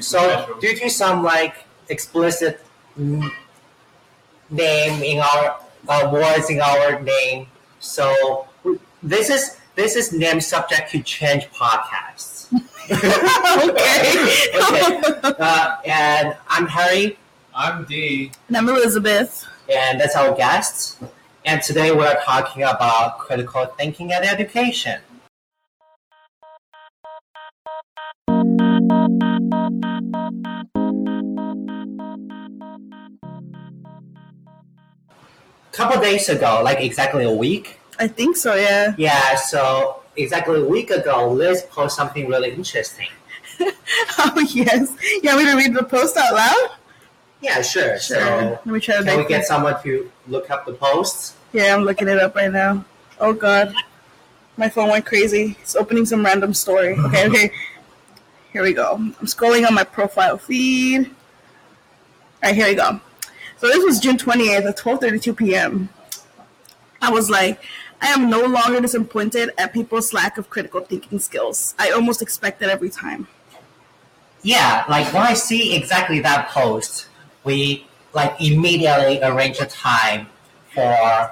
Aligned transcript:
So 0.00 0.56
due 0.60 0.76
to 0.76 0.90
some 0.90 1.22
like 1.22 1.64
explicit 1.88 2.60
name 2.96 3.30
in 5.02 5.20
our 5.20 5.60
uh, 5.88 6.10
words 6.12 6.50
in 6.50 6.60
our 6.60 7.00
name, 7.00 7.46
so 7.80 8.46
this 9.02 9.30
is 9.30 9.58
this 9.74 9.96
is 9.96 10.12
name 10.12 10.40
subject 10.40 10.90
to 10.92 11.02
change 11.02 11.48
podcasts. 11.50 12.46
okay. 12.90 14.24
Okay, 14.56 15.00
uh, 15.38 15.76
and 15.84 16.34
I'm 16.48 16.66
Harry, 16.66 17.18
I'm 17.54 17.84
D. 17.84 18.32
And 18.48 18.56
I'm 18.56 18.68
Elizabeth. 18.68 19.44
and 19.68 20.00
that's 20.00 20.16
our 20.16 20.34
guest. 20.34 20.98
And 21.44 21.62
today 21.62 21.92
we're 21.92 22.18
talking 22.24 22.62
about 22.62 23.18
critical 23.18 23.66
thinking 23.66 24.12
and 24.12 24.24
education. 24.24 25.00
Couple 35.72 36.00
days 36.00 36.28
ago, 36.28 36.60
like 36.64 36.80
exactly 36.80 37.24
a 37.24 37.32
week. 37.32 37.78
I 37.98 38.08
think 38.08 38.36
so, 38.36 38.54
yeah. 38.54 38.94
Yeah, 38.96 39.36
so 39.36 40.00
exactly 40.16 40.60
a 40.60 40.64
week 40.64 40.90
ago, 40.90 41.30
Liz 41.30 41.62
posted 41.70 41.96
something 41.96 42.28
really 42.28 42.50
interesting. 42.52 43.08
Oh, 44.20 44.38
yes. 44.50 44.88
Want 45.24 45.38
me 45.38 45.44
to 45.50 45.56
read 45.56 45.74
the 45.74 45.82
post 45.82 46.16
out 46.16 46.34
loud? 46.34 46.70
Yeah, 47.40 47.62
sure. 47.62 47.98
Sure. 47.98 48.18
So 48.20 48.58
Let 48.64 48.66
me 48.66 48.80
try 48.80 48.96
to 48.98 49.04
can 49.04 49.16
we 49.18 49.24
get 49.26 49.38
this. 49.38 49.48
someone 49.48 49.80
to 49.82 50.10
look 50.26 50.50
up 50.50 50.66
the 50.66 50.72
posts? 50.74 51.34
Yeah, 51.52 51.74
I'm 51.74 51.82
looking 51.84 52.08
it 52.08 52.18
up 52.18 52.34
right 52.34 52.50
now. 52.52 52.84
Oh, 53.20 53.32
God. 53.32 53.74
My 54.56 54.68
phone 54.68 54.90
went 54.90 55.06
crazy. 55.06 55.56
It's 55.62 55.74
opening 55.76 56.04
some 56.04 56.24
random 56.24 56.52
story. 56.52 56.94
Okay, 56.94 57.28
okay. 57.28 57.50
Here 58.58 58.64
we 58.64 58.72
go. 58.72 58.94
I'm 58.94 59.14
scrolling 59.26 59.64
on 59.68 59.72
my 59.72 59.84
profile 59.84 60.36
feed. 60.36 61.06
All 61.06 61.12
right, 62.42 62.56
here 62.56 62.66
we 62.66 62.74
go. 62.74 63.00
So 63.58 63.68
this 63.68 63.84
was 63.84 64.00
June 64.00 64.16
28th 64.16 64.66
at 64.66 64.76
12:32 64.76 65.36
p.m. 65.36 65.88
I 67.00 67.08
was 67.12 67.30
like, 67.30 67.62
I 68.02 68.08
am 68.08 68.28
no 68.28 68.42
longer 68.44 68.80
disappointed 68.80 69.52
at 69.58 69.72
people's 69.72 70.12
lack 70.12 70.38
of 70.38 70.50
critical 70.50 70.80
thinking 70.80 71.20
skills. 71.20 71.76
I 71.78 71.92
almost 71.92 72.20
expect 72.20 72.60
it 72.60 72.68
every 72.68 72.90
time. 72.90 73.28
Yeah, 74.42 74.84
like 74.88 75.14
when 75.14 75.22
I 75.22 75.34
see 75.34 75.76
exactly 75.76 76.18
that 76.22 76.48
post, 76.48 77.06
we 77.44 77.86
like 78.12 78.40
immediately 78.40 79.22
arrange 79.22 79.60
a 79.60 79.66
time 79.66 80.26
for. 80.74 81.30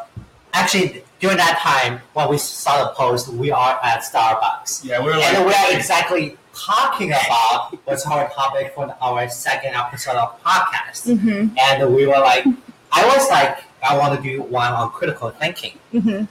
Actually, 0.53 1.03
during 1.19 1.39
that 1.39 1.59
time, 1.59 2.01
when 2.13 2.29
we 2.31 2.39
saw 2.39 2.85
the 2.85 2.91
post, 2.91 3.31
we 3.31 3.51
are 3.51 3.81
at 3.83 4.05
Starbucks, 4.05 4.85
Yeah, 4.85 5.01
we 5.01 5.07
were 5.07 5.15
and 5.17 5.45
we 5.45 5.51
like, 5.51 5.73
are 5.73 5.77
exactly 5.77 6.37
talking 6.57 7.11
about 7.13 7.77
what's 7.85 8.07
our 8.07 8.29
topic 8.31 8.73
for 8.75 8.95
our 9.01 9.29
second 9.29 9.75
episode 9.75 10.17
of 10.17 10.41
podcast. 10.43 11.07
Mm-hmm. 11.07 11.55
And 11.59 11.95
we 11.95 12.07
were 12.07 12.19
like, 12.19 12.45
I 12.93 13.07
was 13.07 13.29
like, 13.31 13.59
I 13.89 13.97
want 13.99 14.17
to 14.17 14.23
do 14.23 14.43
one 14.43 14.73
on 14.73 14.91
critical 14.91 15.31
thinking, 15.31 15.79
Mm-hmm. 15.93 16.25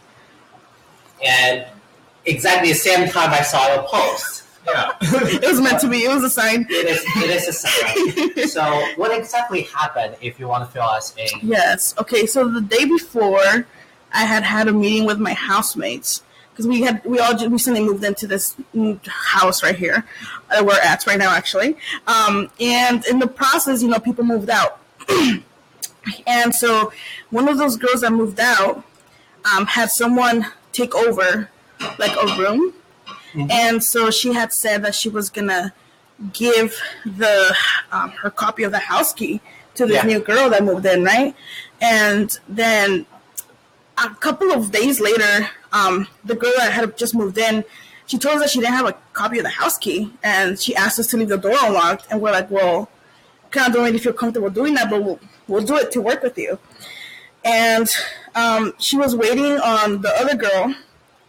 and 1.25 1.65
exactly 2.25 2.69
the 2.69 2.75
same 2.77 3.07
time 3.09 3.29
I 3.31 3.41
saw 3.41 3.73
your 3.73 3.83
post. 3.83 4.43
yeah. 4.67 4.91
It 5.01 5.47
was 5.47 5.61
meant 5.61 5.79
to 5.81 5.87
be. 5.89 6.03
It 6.05 6.09
was 6.09 6.23
a 6.23 6.29
sign. 6.29 6.65
It 6.69 6.87
is, 6.87 7.03
it 7.17 7.29
is 7.29 7.47
a 7.47 7.53
sign. 7.53 8.47
so, 8.47 8.63
what 8.95 9.15
exactly 9.17 9.61
happened? 9.63 10.15
If 10.21 10.39
you 10.39 10.47
want 10.47 10.65
to 10.65 10.71
fill 10.71 10.83
us 10.83 11.15
in, 11.17 11.27
Yes. 11.47 11.93
Okay. 11.99 12.25
So 12.25 12.47
the 12.49 12.61
day 12.61 12.85
before, 12.85 13.67
I 14.11 14.25
had 14.25 14.43
had 14.43 14.67
a 14.67 14.73
meeting 14.73 15.05
with 15.05 15.19
my 15.19 15.33
housemates 15.33 16.23
because 16.55 16.67
we 16.67 16.81
had 16.83 17.03
we 17.03 17.19
all 17.19 17.33
just 17.33 17.49
recently 17.51 17.83
moved 17.83 18.01
into 18.05 18.25
this 18.27 18.55
new 18.73 18.97
house 19.05 19.61
right 19.61 19.75
here 19.75 20.05
that 20.49 20.65
we're 20.65 20.79
at 20.79 21.05
right 21.05 21.19
now, 21.19 21.31
actually. 21.35 21.75
Um, 22.07 22.49
and 22.61 23.05
in 23.07 23.19
the 23.19 23.27
process, 23.27 23.81
you 23.83 23.89
know, 23.89 23.99
people 23.99 24.23
moved 24.23 24.49
out, 24.49 24.79
and 26.27 26.55
so 26.55 26.93
one 27.29 27.49
of 27.49 27.57
those 27.57 27.75
girls 27.75 28.01
that 28.01 28.11
moved 28.13 28.39
out 28.39 28.83
um, 29.53 29.65
had 29.65 29.89
someone 29.89 30.45
take 30.71 30.95
over 30.95 31.49
like 31.99 32.15
a 32.15 32.37
room, 32.41 32.73
and 33.49 33.83
so 33.83 34.09
she 34.09 34.33
had 34.33 34.53
said 34.53 34.81
that 34.83 34.95
she 34.95 35.09
was 35.09 35.29
gonna 35.29 35.73
give 36.31 36.79
the 37.05 37.53
um, 37.91 38.11
her 38.11 38.29
copy 38.29 38.63
of 38.63 38.71
the 38.71 38.79
house 38.79 39.11
key 39.13 39.41
to 39.73 39.85
this 39.85 39.95
Yeah. 39.97 40.03
new 40.03 40.19
girl 40.21 40.49
that 40.51 40.63
moved 40.63 40.85
in, 40.85 41.03
right? 41.03 41.35
And 41.81 42.39
then 42.47 43.05
a 43.97 44.09
couple 44.15 44.51
of 44.51 44.71
days 44.71 44.99
later, 44.99 45.49
um, 45.71 46.07
the 46.23 46.35
girl 46.35 46.51
that 46.57 46.71
had 46.73 46.97
just 46.97 47.15
moved 47.15 47.37
in, 47.37 47.63
she 48.07 48.17
told 48.17 48.35
us 48.35 48.41
that 48.41 48.49
she 48.51 48.59
didn't 48.59 48.75
have 48.75 48.87
a 48.87 48.93
copy 49.13 49.39
of 49.39 49.43
the 49.43 49.49
house 49.49 49.77
key, 49.77 50.11
and 50.23 50.59
she 50.59 50.75
asked 50.75 50.99
us 50.99 51.07
to 51.07 51.17
leave 51.17 51.29
the 51.29 51.37
door 51.37 51.55
unlocked. 51.61 52.05
And 52.11 52.21
we're 52.21 52.31
like, 52.31 52.51
well, 52.51 52.89
kind 53.51 53.67
of 53.67 53.73
don't 53.73 53.85
really 53.85 53.99
feel 53.99 54.13
comfortable 54.13 54.49
doing 54.49 54.73
that, 54.75 54.89
but 54.89 55.03
we'll, 55.03 55.19
we'll 55.47 55.65
do 55.65 55.75
it 55.77 55.91
to 55.91 56.01
work 56.01 56.21
with 56.21 56.37
you. 56.37 56.59
And 57.43 57.89
um, 58.35 58.73
she 58.79 58.97
was 58.97 59.15
waiting 59.15 59.59
on 59.59 60.01
the 60.01 60.13
other 60.19 60.35
girl 60.35 60.75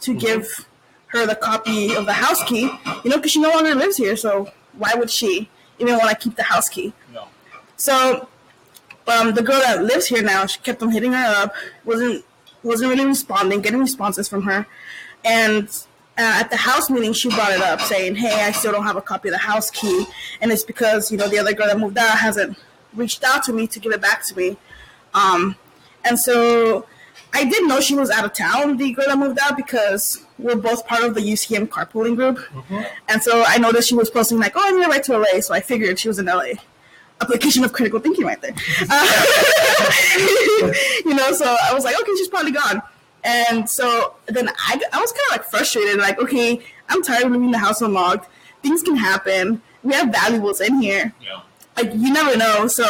to 0.01 0.15
give 0.15 0.67
her 1.09 1.27
the 1.27 1.37
copy 1.37 1.95
of 1.95 2.05
the 2.05 2.13
house 2.13 2.43
key, 2.45 2.71
you 3.05 3.11
know, 3.11 3.17
because 3.17 3.31
she 3.31 3.41
no 3.41 3.51
longer 3.51 3.75
lives 3.75 3.97
here, 3.97 4.17
so 4.17 4.51
why 4.77 4.93
would 4.95 5.11
she 5.11 5.49
even 5.79 5.97
want 5.97 6.11
to 6.11 6.17
keep 6.17 6.37
the 6.37 6.43
house 6.43 6.69
key? 6.69 6.93
No. 7.13 7.29
So 7.77 8.29
um, 9.07 9.35
the 9.35 9.43
girl 9.43 9.61
that 9.61 9.85
lives 9.85 10.07
here 10.07 10.23
now, 10.23 10.47
she 10.47 10.59
kept 10.61 10.83
on 10.83 10.91
hitting 10.91 11.13
her 11.13 11.43
up, 11.43 11.55
wasn't 11.85 12.25
wasn't 12.67 12.91
really 12.91 13.07
responding, 13.07 13.61
getting 13.61 13.81
responses 13.81 14.29
from 14.29 14.43
her, 14.43 14.67
and 15.25 15.69
uh, 16.19 16.41
at 16.41 16.51
the 16.51 16.57
house 16.57 16.89
meeting, 16.89 17.13
she 17.13 17.29
brought 17.29 17.53
it 17.53 17.61
up, 17.61 17.81
saying, 17.81 18.17
"Hey, 18.17 18.43
I 18.43 18.53
still 18.53 18.73
don't 18.73 18.85
have 18.85 18.97
a 18.97 19.03
copy 19.03 19.29
of 19.29 19.33
the 19.33 19.39
house 19.39 19.71
key, 19.71 20.07
and 20.41 20.51
it's 20.51 20.65
because 20.65 21.11
you 21.13 21.19
know 21.19 21.29
the 21.29 21.39
other 21.39 21.53
girl 21.53 21.67
that 21.67 21.79
moved 21.79 21.99
out 21.99 22.19
hasn't 22.19 22.59
reached 22.95 23.23
out 23.25 23.43
to 23.45 23.53
me 23.53 23.67
to 23.67 23.79
give 23.79 23.93
it 23.93 24.01
back 24.01 24.25
to 24.27 24.37
me." 24.37 24.57
Um, 25.15 25.57
and 26.05 26.19
so 26.19 26.87
I 27.35 27.45
did 27.45 27.67
know 27.69 27.81
she 27.81 27.95
was 27.95 28.11
out 28.11 28.25
of 28.25 28.33
town, 28.33 28.77
the 28.79 28.93
girl 28.93 29.07
that 29.09 29.19
moved 29.19 29.39
out, 29.43 29.57
because 29.57 30.25
we're 30.39 30.57
both 30.57 30.87
part 30.87 31.03
of 31.05 31.15
the 31.15 31.21
UCM 31.21 31.69
carpooling 31.69 32.17
group. 32.17 32.39
And 33.09 33.23
so 33.23 33.45
I 33.47 33.59
noticed 33.59 33.89
she 33.89 33.95
was 33.95 34.09
posting 34.09 34.39
like, 34.39 34.53
"Oh, 34.57 34.63
I 34.65 34.71
need 34.73 34.85
to 34.85 34.89
write 34.91 35.05
to 35.05 35.19
LA," 35.19 35.41
so 35.41 35.53
I 35.53 35.61
figured 35.61 35.99
she 35.99 36.09
was 36.09 36.19
in 36.19 36.27
LA. 36.27 36.55
Application 37.21 37.65
of 37.65 37.73
critical 37.73 37.99
thinking, 38.01 38.25
right 38.27 38.41
there. 38.43 38.55
Uh, 38.91 40.73
you 41.05 41.15
know, 41.15 41.33
so 41.33 41.45
I 41.63 41.73
was 41.73 41.85
like, 41.85 41.99
okay, 42.01 42.13
she's 42.17 42.29
probably 42.29 42.53
gone. 42.53 42.83
And 43.25 43.69
so 43.69 44.15
then 44.27 44.49
I, 44.49 44.81
I 44.93 45.01
was 45.01 45.13
kind 45.13 45.23
of 45.31 45.33
like 45.33 45.45
frustrated, 45.45 45.99
like, 45.99 46.21
okay, 46.21 46.61
I'm 46.89 47.03
tired 47.03 47.25
of 47.25 47.33
leaving 47.33 47.51
the 47.51 47.59
house 47.59 47.81
unlocked. 47.81 48.29
Things 48.63 48.83
can 48.83 48.97
happen. 48.97 49.63
We 49.83 49.95
have 49.95 50.09
valuables 50.11 50.61
in 50.61 50.81
here 50.81 51.13
Yeah. 51.21 51.41
like 51.77 51.93
you 51.95 52.13
never 52.13 52.37
know. 52.37 52.67
So 52.69 52.85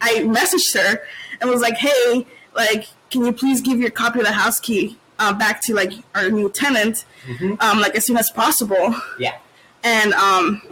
I 0.00 0.14
messaged 0.20 0.74
her 0.74 1.00
and 1.40 1.50
was 1.50 1.60
like, 1.60 1.74
"Hey, 1.76 2.26
like, 2.54 2.86
can 3.10 3.24
you 3.24 3.32
please 3.32 3.60
give 3.60 3.78
your 3.78 3.90
copy 3.90 4.20
of 4.20 4.26
the 4.26 4.32
house 4.32 4.58
key 4.60 4.96
uh, 5.18 5.32
back 5.34 5.62
to 5.64 5.74
like 5.74 5.92
our 6.14 6.30
new 6.30 6.48
tenant, 6.50 7.04
um, 7.60 7.80
like 7.80 7.94
as 7.94 8.06
soon 8.06 8.16
as 8.16 8.30
possible?" 8.30 8.94
yeah, 9.18 9.36
And 9.82 10.12
um, 10.14 10.62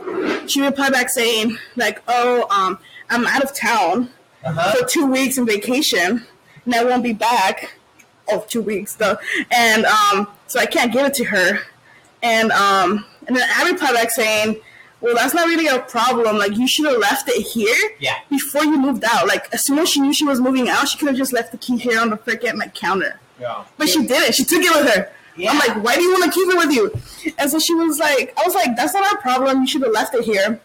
she 0.47 0.61
replied 0.61 0.93
back 0.93 1.09
saying, 1.09 1.57
"Like, 1.77 2.03
oh, 2.09 2.47
um, 2.51 2.79
I'm 3.11 3.27
out 3.27 3.43
of 3.43 3.55
town 3.55 4.11
uh-huh. 4.45 4.73
for 4.73 4.87
two 4.87 5.07
weeks 5.07 5.39
on 5.39 5.47
vacation, 5.47 6.27
and 6.65 6.75
I 6.75 6.85
won't 6.85 7.03
be 7.03 7.13
back. 7.13 7.75
Oh, 8.31 8.45
two 8.47 8.61
weeks 8.61 8.95
though, 8.95 9.17
and 9.51 9.87
um, 9.87 10.29
so 10.47 10.61
I 10.61 10.67
can't 10.67 10.93
give 10.93 11.07
it 11.07 11.15
to 11.15 11.25
her." 11.25 11.61
And 12.23 12.53
um, 12.53 13.07
and 13.27 13.37
then 13.37 13.49
I 13.57 13.71
replied 13.71 13.95
back 13.95 14.11
saying, 14.11 14.61
"Well, 15.01 15.15
that's 15.15 15.33
not 15.33 15.47
really 15.47 15.69
a 15.69 15.81
problem. 15.81 16.37
Like, 16.37 16.57
you 16.57 16.69
should 16.69 16.87
have 16.87 16.99
left 16.99 17.29
it 17.29 17.41
here 17.41 17.91
yeah, 18.01 18.17
before 18.29 18.65
you 18.65 18.79
moved 18.79 19.05
out. 19.05 19.27
Like, 19.27 19.53
as 19.55 19.65
soon 19.65 19.79
as 19.79 19.89
she 19.89 20.01
knew 20.01 20.13
she 20.13 20.25
was 20.25 20.41
moving 20.41 20.69
out, 20.69 20.89
she 20.89 20.99
could 20.99 21.09
have 21.09 21.17
just 21.17 21.33
left 21.33 21.53
the 21.53 21.59
key 21.59 21.79
here 21.79 21.99
on 22.01 22.11
the 22.11 22.19
freaking 22.19 22.55
like 22.55 22.75
counter. 22.75 23.19
Yeah. 23.41 23.65
But 23.79 23.89
she 23.89 24.07
didn't. 24.07 24.35
She 24.35 24.45
took 24.45 24.61
it 24.63 24.75
with 24.75 24.95
her. 24.95 25.13
Yeah. 25.39 25.51
I'm 25.51 25.59
like, 25.59 25.85
why 25.85 25.95
do 25.95 26.03
you 26.03 26.13
want 26.13 26.25
to 26.25 26.31
keep 26.31 26.49
it 26.49 26.57
with 26.57 26.73
you? 26.73 27.35
And 27.39 27.51
so 27.51 27.59
she 27.59 27.75
was 27.75 27.99
like, 27.99 28.35
I 28.39 28.43
was 28.45 28.55
like, 28.55 28.77
that's 28.77 28.95
not 28.95 29.13
our 29.13 29.21
problem. 29.21 29.61
You 29.61 29.67
should 29.67 29.83
have 29.83 29.93
left 29.93 30.15
it 30.15 30.25
here. 30.25 30.61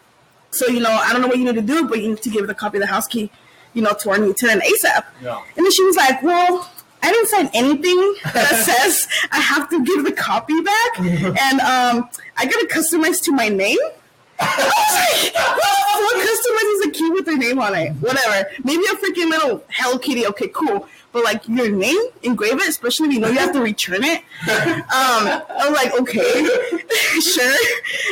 So, 0.50 0.66
you 0.68 0.80
know, 0.80 0.90
I 0.90 1.12
don't 1.12 1.22
know 1.22 1.28
what 1.28 1.38
you 1.38 1.44
need 1.44 1.56
to 1.56 1.62
do, 1.62 1.88
but 1.88 2.00
you 2.00 2.08
need 2.08 2.22
to 2.22 2.30
give 2.30 2.46
the 2.46 2.54
copy 2.54 2.78
of 2.78 2.82
the 2.82 2.86
house 2.86 3.06
key, 3.06 3.30
you 3.72 3.82
know, 3.82 3.92
to 3.92 4.10
our 4.10 4.18
new 4.18 4.32
tenant 4.34 4.62
ASAP. 4.62 5.04
Yeah. 5.22 5.42
And 5.56 5.64
then 5.64 5.72
she 5.72 5.82
was 5.84 5.96
like, 5.96 6.22
well, 6.22 6.70
I 7.02 7.12
didn't 7.12 7.28
sign 7.28 7.50
anything 7.52 8.14
that 8.32 8.64
says 8.64 9.08
I 9.30 9.40
have 9.40 9.68
to 9.70 9.84
give 9.84 10.04
the 10.04 10.12
copy 10.12 10.60
back. 10.60 10.98
and 11.00 11.60
um, 11.60 12.08
I 12.36 12.46
got 12.46 12.60
to 12.60 12.68
customize 12.70 13.22
to 13.24 13.32
my 13.32 13.48
name. 13.48 13.78
I 14.40 15.22
was 15.22 15.32
like, 15.32 15.64
what 16.02 16.16
customizes 16.26 16.88
a 16.88 16.90
key 16.92 17.10
with 17.10 17.26
their 17.26 17.36
name 17.36 17.58
on 17.58 17.74
it? 17.74 17.92
Whatever. 17.94 18.48
Maybe 18.64 18.82
a 18.84 18.96
freaking 18.96 19.30
little 19.30 19.64
Hello 19.68 19.98
Kitty. 19.98 20.26
Okay, 20.26 20.48
cool. 20.48 20.88
But 21.14 21.22
like 21.22 21.48
your 21.48 21.70
name, 21.70 21.96
engrave 22.24 22.54
it, 22.54 22.68
especially 22.68 23.06
when 23.06 23.14
you 23.14 23.20
know 23.20 23.28
you 23.28 23.38
have 23.38 23.52
to 23.52 23.62
return 23.62 24.02
it. 24.02 24.18
Um, 24.18 25.24
I 25.48 25.68
was 25.68 25.70
like, 25.70 25.98
okay, 26.00 26.44
sure. 27.20 27.56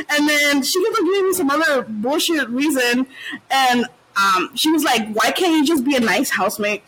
And 0.08 0.28
then 0.28 0.62
she 0.62 0.82
kept 0.84 0.98
on 0.98 1.04
giving 1.04 1.26
me 1.26 1.32
some 1.34 1.50
other 1.50 1.82
bullshit 1.82 2.48
reason, 2.48 3.06
and 3.50 3.86
um, 4.16 4.50
she 4.54 4.70
was 4.70 4.84
like, 4.84 5.12
why 5.14 5.32
can't 5.32 5.52
you 5.52 5.66
just 5.66 5.84
be 5.84 5.96
a 5.96 6.00
nice 6.00 6.30
housemate 6.30 6.84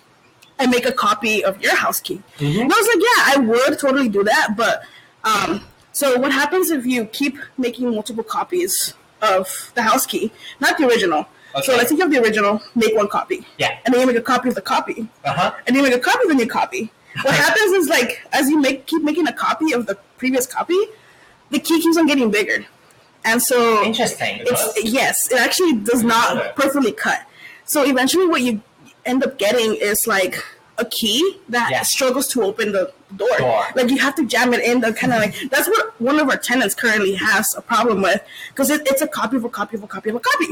and 0.60 0.70
make 0.70 0.86
a 0.86 0.92
copy 0.92 1.44
of 1.44 1.60
your 1.60 1.74
house 1.74 1.98
key? 1.98 2.22
And 2.62 2.72
I 2.72 2.76
was 2.76 2.86
like, 2.86 3.02
yeah, 3.02 3.22
I 3.26 3.68
would 3.68 3.78
totally 3.80 4.08
do 4.08 4.22
that, 4.22 4.54
but 4.56 4.84
um, 5.24 5.62
so 5.92 6.16
what 6.18 6.30
happens 6.30 6.70
if 6.70 6.86
you 6.86 7.06
keep 7.06 7.38
making 7.58 7.90
multiple 7.90 8.24
copies 8.24 8.94
of 9.24 9.72
the 9.74 9.82
house 9.82 10.06
key, 10.06 10.32
not 10.60 10.78
the 10.78 10.86
original. 10.86 11.26
So 11.62 11.76
let's 11.76 11.90
say 11.90 11.96
you 11.96 12.02
have 12.02 12.10
the 12.10 12.20
original, 12.20 12.60
make 12.74 12.96
one 12.96 13.08
copy. 13.08 13.46
Yeah. 13.58 13.78
And 13.84 13.94
then 13.94 14.00
you 14.00 14.06
make 14.08 14.16
a 14.16 14.22
copy 14.22 14.48
of 14.48 14.56
the 14.56 14.60
copy. 14.60 15.08
Uh-huh. 15.24 15.54
And 15.66 15.76
then 15.76 15.84
you 15.84 15.90
make 15.90 15.98
a 15.98 16.02
copy 16.02 16.24
of 16.24 16.28
the 16.28 16.34
new 16.34 16.48
copy. 16.48 16.90
What 17.22 17.34
happens 17.34 17.72
is 17.72 17.88
like 17.88 18.26
as 18.32 18.50
you 18.50 18.60
make 18.60 18.86
keep 18.86 19.02
making 19.04 19.28
a 19.28 19.32
copy 19.32 19.72
of 19.72 19.86
the 19.86 19.96
previous 20.18 20.46
copy, 20.46 20.76
the 21.50 21.60
key 21.60 21.80
keeps 21.80 21.96
on 21.96 22.06
getting 22.06 22.30
bigger. 22.30 22.66
And 23.24 23.40
so 23.40 23.84
Interesting. 23.84 24.40
it's 24.40 24.84
yes, 24.84 25.30
it 25.30 25.38
actually 25.38 25.74
does 25.74 26.02
not 26.02 26.56
perfectly 26.56 26.92
cut. 26.92 27.24
So 27.64 27.84
eventually, 27.84 28.26
what 28.26 28.42
you 28.42 28.60
end 29.06 29.24
up 29.24 29.38
getting 29.38 29.76
is 29.76 30.06
like 30.06 30.44
a 30.78 30.84
key 30.84 31.38
that 31.48 31.70
Yeah. 31.70 31.82
struggles 31.82 32.26
to 32.28 32.42
open 32.42 32.72
the 32.72 32.92
door. 33.16 33.28
Door. 33.38 33.64
Like 33.76 33.90
you 33.90 33.98
have 33.98 34.14
to 34.16 34.26
jam 34.26 34.52
it 34.54 34.60
in. 34.64 34.80
The 34.80 34.92
kind 34.92 35.12
of 35.12 35.20
like 35.20 35.34
that's 35.50 35.68
what 35.68 35.98
one 36.00 36.18
of 36.18 36.28
our 36.28 36.36
tenants 36.36 36.74
currently 36.74 37.14
has 37.14 37.54
a 37.56 37.62
problem 37.62 38.02
with 38.02 38.20
because 38.48 38.70
it, 38.70 38.82
it's 38.86 39.02
a 39.02 39.06
copy 39.06 39.36
of 39.36 39.44
a 39.44 39.48
copy 39.48 39.76
of 39.76 39.82
a 39.84 39.86
copy 39.86 40.10
of 40.10 40.16
a 40.16 40.20
copy. 40.20 40.46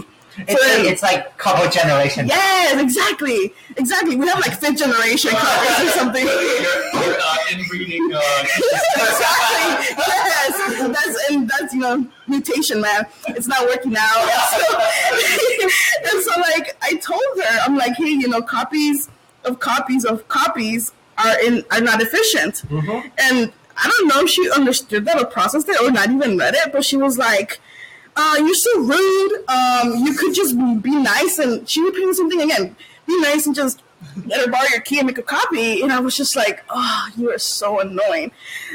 It's, 0.49 0.65
then- 0.65 0.87
it's 0.87 1.03
like 1.03 1.37
couple 1.37 1.69
generation. 1.71 2.27
yes, 2.27 2.81
exactly, 2.81 3.53
exactly. 3.77 4.17
We 4.17 4.27
have 4.29 4.39
like 4.41 4.59
fifth 4.59 4.79
generation 4.79 5.31
copies 5.33 5.89
or 5.89 5.91
something. 5.91 6.25
You're, 6.27 7.05
you're 7.05 7.19
uh, 7.21 7.37
inbreeding. 7.53 8.15
Uh, 8.15 8.19
exactly. 8.97 9.97
Yes, 9.99 10.57
that's 10.57 11.31
and 11.31 11.49
that's 11.49 11.75
you 11.75 11.81
know 11.81 12.07
mutation, 12.29 12.81
man. 12.81 13.05
It's 13.29 13.47
not 13.47 13.67
working 13.67 13.95
out. 13.99 14.25
and 16.13 16.23
so 16.23 16.41
like 16.41 16.77
I 16.83 16.95
told 16.97 17.21
her, 17.45 17.59
I'm 17.67 17.77
like, 17.77 17.95
hey, 17.97 18.11
you 18.11 18.29
know, 18.29 18.41
copies 18.41 19.09
of 19.45 19.59
copies 19.61 20.05
of 20.05 20.27
copies 20.29 20.93
are 21.19 21.41
in 21.45 21.65
are 21.71 21.81
not 21.81 22.01
efficient, 22.03 22.63
and 22.71 23.53
I 23.77 23.91
don't 23.91 24.09
know 24.09 24.21
if 24.23 24.31
she 24.31 24.51
understood 24.51 25.05
that 25.07 25.21
or 25.21 25.27
processed 25.27 25.69
it 25.69 25.81
or 25.81 25.91
not 25.91 26.11
even 26.11 26.37
read 26.39 26.55
it, 26.55 26.73
but 26.73 26.85
she 26.85 26.97
was 26.97 27.19
like. 27.19 27.61
Uh, 28.15 28.37
you're 28.41 28.55
so 28.55 28.79
rude. 28.81 29.45
Um, 29.49 30.05
you 30.05 30.13
could 30.13 30.35
just 30.35 30.55
be 30.83 30.91
nice, 30.91 31.39
and 31.39 31.67
she 31.67 31.81
repeated 31.83 32.11
the 32.11 32.15
same 32.15 32.29
thing 32.29 32.43
again. 32.43 32.77
Be 33.07 33.19
nice 33.23 33.47
and 33.47 33.55
just 33.57 33.83
let 34.27 34.45
her 34.45 34.53
borrow 34.53 34.69
your 34.71 34.83
key 34.83 34.99
and 34.99 35.07
make 35.07 35.17
a 35.17 35.23
copy. 35.23 35.81
And 35.81 35.91
I 35.91 35.99
was 35.99 36.15
just 36.15 36.37
like, 36.37 36.63
oh, 36.69 37.09
you 37.17 37.31
are 37.31 37.39
so 37.39 37.81
annoying. 37.81 38.33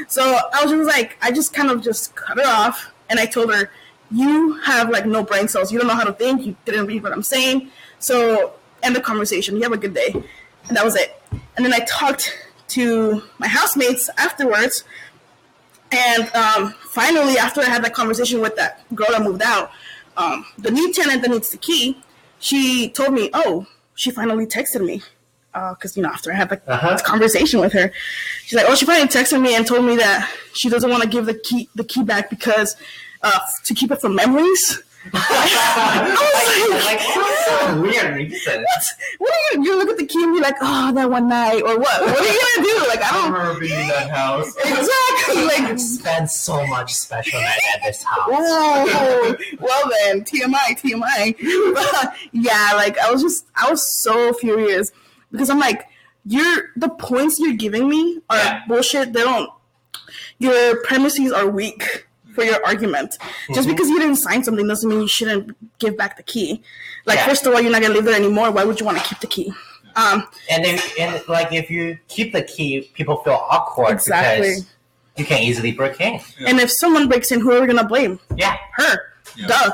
So 0.08 0.22
I 0.52 0.64
was 0.64 0.72
just 0.72 0.88
like, 0.88 1.16
I 1.22 1.30
just 1.30 1.54
kind 1.54 1.70
of 1.70 1.84
just 1.84 2.16
cut 2.16 2.38
her 2.38 2.44
off, 2.44 2.90
and 3.08 3.20
I 3.20 3.26
told 3.26 3.54
her, 3.54 3.70
you 4.10 4.54
have 4.64 4.90
like 4.90 5.06
no 5.06 5.22
brain 5.22 5.46
cells. 5.46 5.70
You 5.70 5.78
don't 5.78 5.86
know 5.86 5.94
how 5.94 6.02
to 6.04 6.12
think. 6.12 6.44
You 6.44 6.56
didn't 6.64 6.86
read 6.86 7.04
what 7.04 7.12
I'm 7.12 7.22
saying. 7.22 7.70
So 8.00 8.54
end 8.82 8.96
the 8.96 9.00
conversation. 9.00 9.54
You 9.56 9.62
have 9.62 9.72
a 9.72 9.76
good 9.76 9.94
day. 9.94 10.20
And 10.68 10.76
that 10.76 10.84
was 10.84 10.96
it. 10.96 11.20
And 11.56 11.64
then 11.64 11.72
I 11.72 11.80
talked 11.80 12.36
to 12.68 13.22
my 13.38 13.48
housemates 13.48 14.10
afterwards. 14.18 14.84
And 15.90 16.30
um, 16.34 16.74
finally, 16.90 17.38
after 17.38 17.60
I 17.60 17.64
had 17.64 17.82
that 17.84 17.94
conversation 17.94 18.40
with 18.40 18.56
that 18.56 18.84
girl 18.94 19.08
that 19.10 19.22
moved 19.22 19.42
out, 19.42 19.70
um, 20.16 20.44
the 20.58 20.70
new 20.70 20.92
tenant 20.92 21.22
that 21.22 21.30
needs 21.30 21.50
the 21.50 21.56
key, 21.56 21.96
she 22.40 22.90
told 22.90 23.12
me, 23.14 23.30
"Oh, 23.32 23.66
she 23.94 24.10
finally 24.10 24.46
texted 24.46 24.84
me." 24.84 25.02
Because 25.52 25.96
you 25.96 26.02
know, 26.02 26.10
after 26.10 26.30
I 26.32 26.36
had 26.36 26.50
the 26.50 26.60
Uh-huh. 26.72 26.98
conversation 27.04 27.58
with 27.60 27.72
her, 27.72 27.90
she's 28.44 28.56
like, 28.58 28.66
"Oh, 28.68 28.74
she 28.74 28.84
finally 28.84 29.08
texted 29.08 29.40
me 29.40 29.54
and 29.56 29.66
told 29.66 29.84
me 29.84 29.96
that 29.96 30.30
she 30.52 30.68
doesn't 30.68 30.90
want 30.90 31.02
to 31.02 31.08
give 31.08 31.24
the 31.26 31.34
key 31.34 31.68
the 31.74 31.84
key 31.84 32.02
back 32.04 32.28
because 32.28 32.76
uh, 33.22 33.38
to 33.64 33.74
keep 33.74 33.90
it 33.90 34.00
from 34.00 34.14
memories." 34.14 34.82
Like, 35.12 37.00
what's 37.16 37.46
so 37.46 37.80
weird 37.80 38.14
reason? 38.16 38.64
What 39.18 39.30
are 39.32 39.36
you 39.36 39.56
gonna 39.56 39.64
do? 39.64 39.76
Look 39.78 39.90
at 39.90 39.96
the 39.98 40.06
key 40.06 40.22
and 40.22 40.34
be 40.34 40.40
like, 40.40 40.56
"Oh, 40.60 40.92
that 40.92 41.10
one 41.10 41.28
night," 41.28 41.62
or 41.62 41.78
what? 41.78 42.00
What 42.02 42.18
are 42.18 42.24
you 42.24 42.40
gonna 42.56 42.68
do? 42.68 42.88
Like, 42.88 43.02
I 43.02 43.08
I 43.08 43.12
don't 43.12 43.32
remember 43.32 43.60
being 43.60 43.80
in 43.80 43.88
that 43.88 44.10
house. 44.10 44.54
exactly 44.56 45.44
like 45.44 45.68
You 45.72 45.78
spend 45.78 46.30
so 46.30 46.66
much 46.66 46.94
special 46.94 47.40
night 47.40 47.58
at 47.74 47.82
this 47.84 48.02
house. 48.02 48.26
Well 48.28 49.90
then, 50.04 50.24
TMI, 50.24 50.76
TMI. 50.80 51.34
But 51.74 52.14
yeah, 52.32 52.72
like 52.74 52.98
I 52.98 53.10
was 53.10 53.22
just, 53.22 53.46
I 53.54 53.70
was 53.70 53.86
so 53.86 54.32
furious 54.34 54.90
because 55.30 55.50
I'm 55.50 55.58
like, 55.58 55.86
you're 56.26 56.70
the 56.76 56.88
points 56.88 57.38
you're 57.38 57.54
giving 57.56 57.88
me 57.88 58.20
are 58.30 58.36
Yeah. 58.36 58.62
bullshit. 58.68 59.12
They 59.12 59.22
don't. 59.22 59.50
Your 60.38 60.82
premises 60.84 61.32
are 61.32 61.48
weak 61.48 62.06
for 62.38 62.44
your 62.44 62.64
argument. 62.64 63.10
Just 63.18 63.60
Mm-hmm. 63.60 63.70
because 63.70 63.88
you 63.88 63.98
didn't 63.98 64.16
sign 64.16 64.44
something 64.44 64.66
doesn't 64.66 64.88
mean 64.88 65.00
you 65.00 65.08
shouldn't 65.08 65.56
give 65.78 65.96
back 65.96 66.16
the 66.16 66.22
key. 66.22 66.62
Like, 67.04 67.18
Yeah. 67.18 67.26
first 67.28 67.46
of 67.46 67.52
all, 67.52 67.60
you're 67.60 67.72
not 67.72 67.82
gonna 67.82 67.94
live 67.94 68.04
there 68.04 68.14
anymore. 68.14 68.50
Why 68.50 68.64
would 68.64 68.78
you 68.80 68.86
want 68.86 68.98
to 68.98 69.04
keep 69.04 69.18
the 69.20 69.26
key? 69.26 69.52
Um, 69.96 70.18
And 70.48 70.64
if, 70.64 70.80
and 71.00 71.20
like 71.28 71.52
if 71.52 71.68
you 71.70 71.98
keep 72.08 72.32
the 72.32 72.42
key, 72.42 72.70
people 72.94 73.16
feel 73.24 73.40
awkward 73.56 73.90
Exactly. 73.92 74.48
because 74.50 74.66
you 75.16 75.24
can 75.24 75.42
easily 75.42 75.72
break 75.72 76.00
in. 76.00 76.20
and 76.46 76.60
if 76.60 76.70
someone 76.70 77.08
breaks 77.08 77.32
in, 77.32 77.40
who 77.40 77.50
are 77.52 77.60
we 77.60 77.66
gonna 77.66 77.82
blame? 77.94 78.20
Yeah. 78.36 78.56
her. 78.74 78.94
Yeah. 79.36 79.46
Duh. 79.48 79.70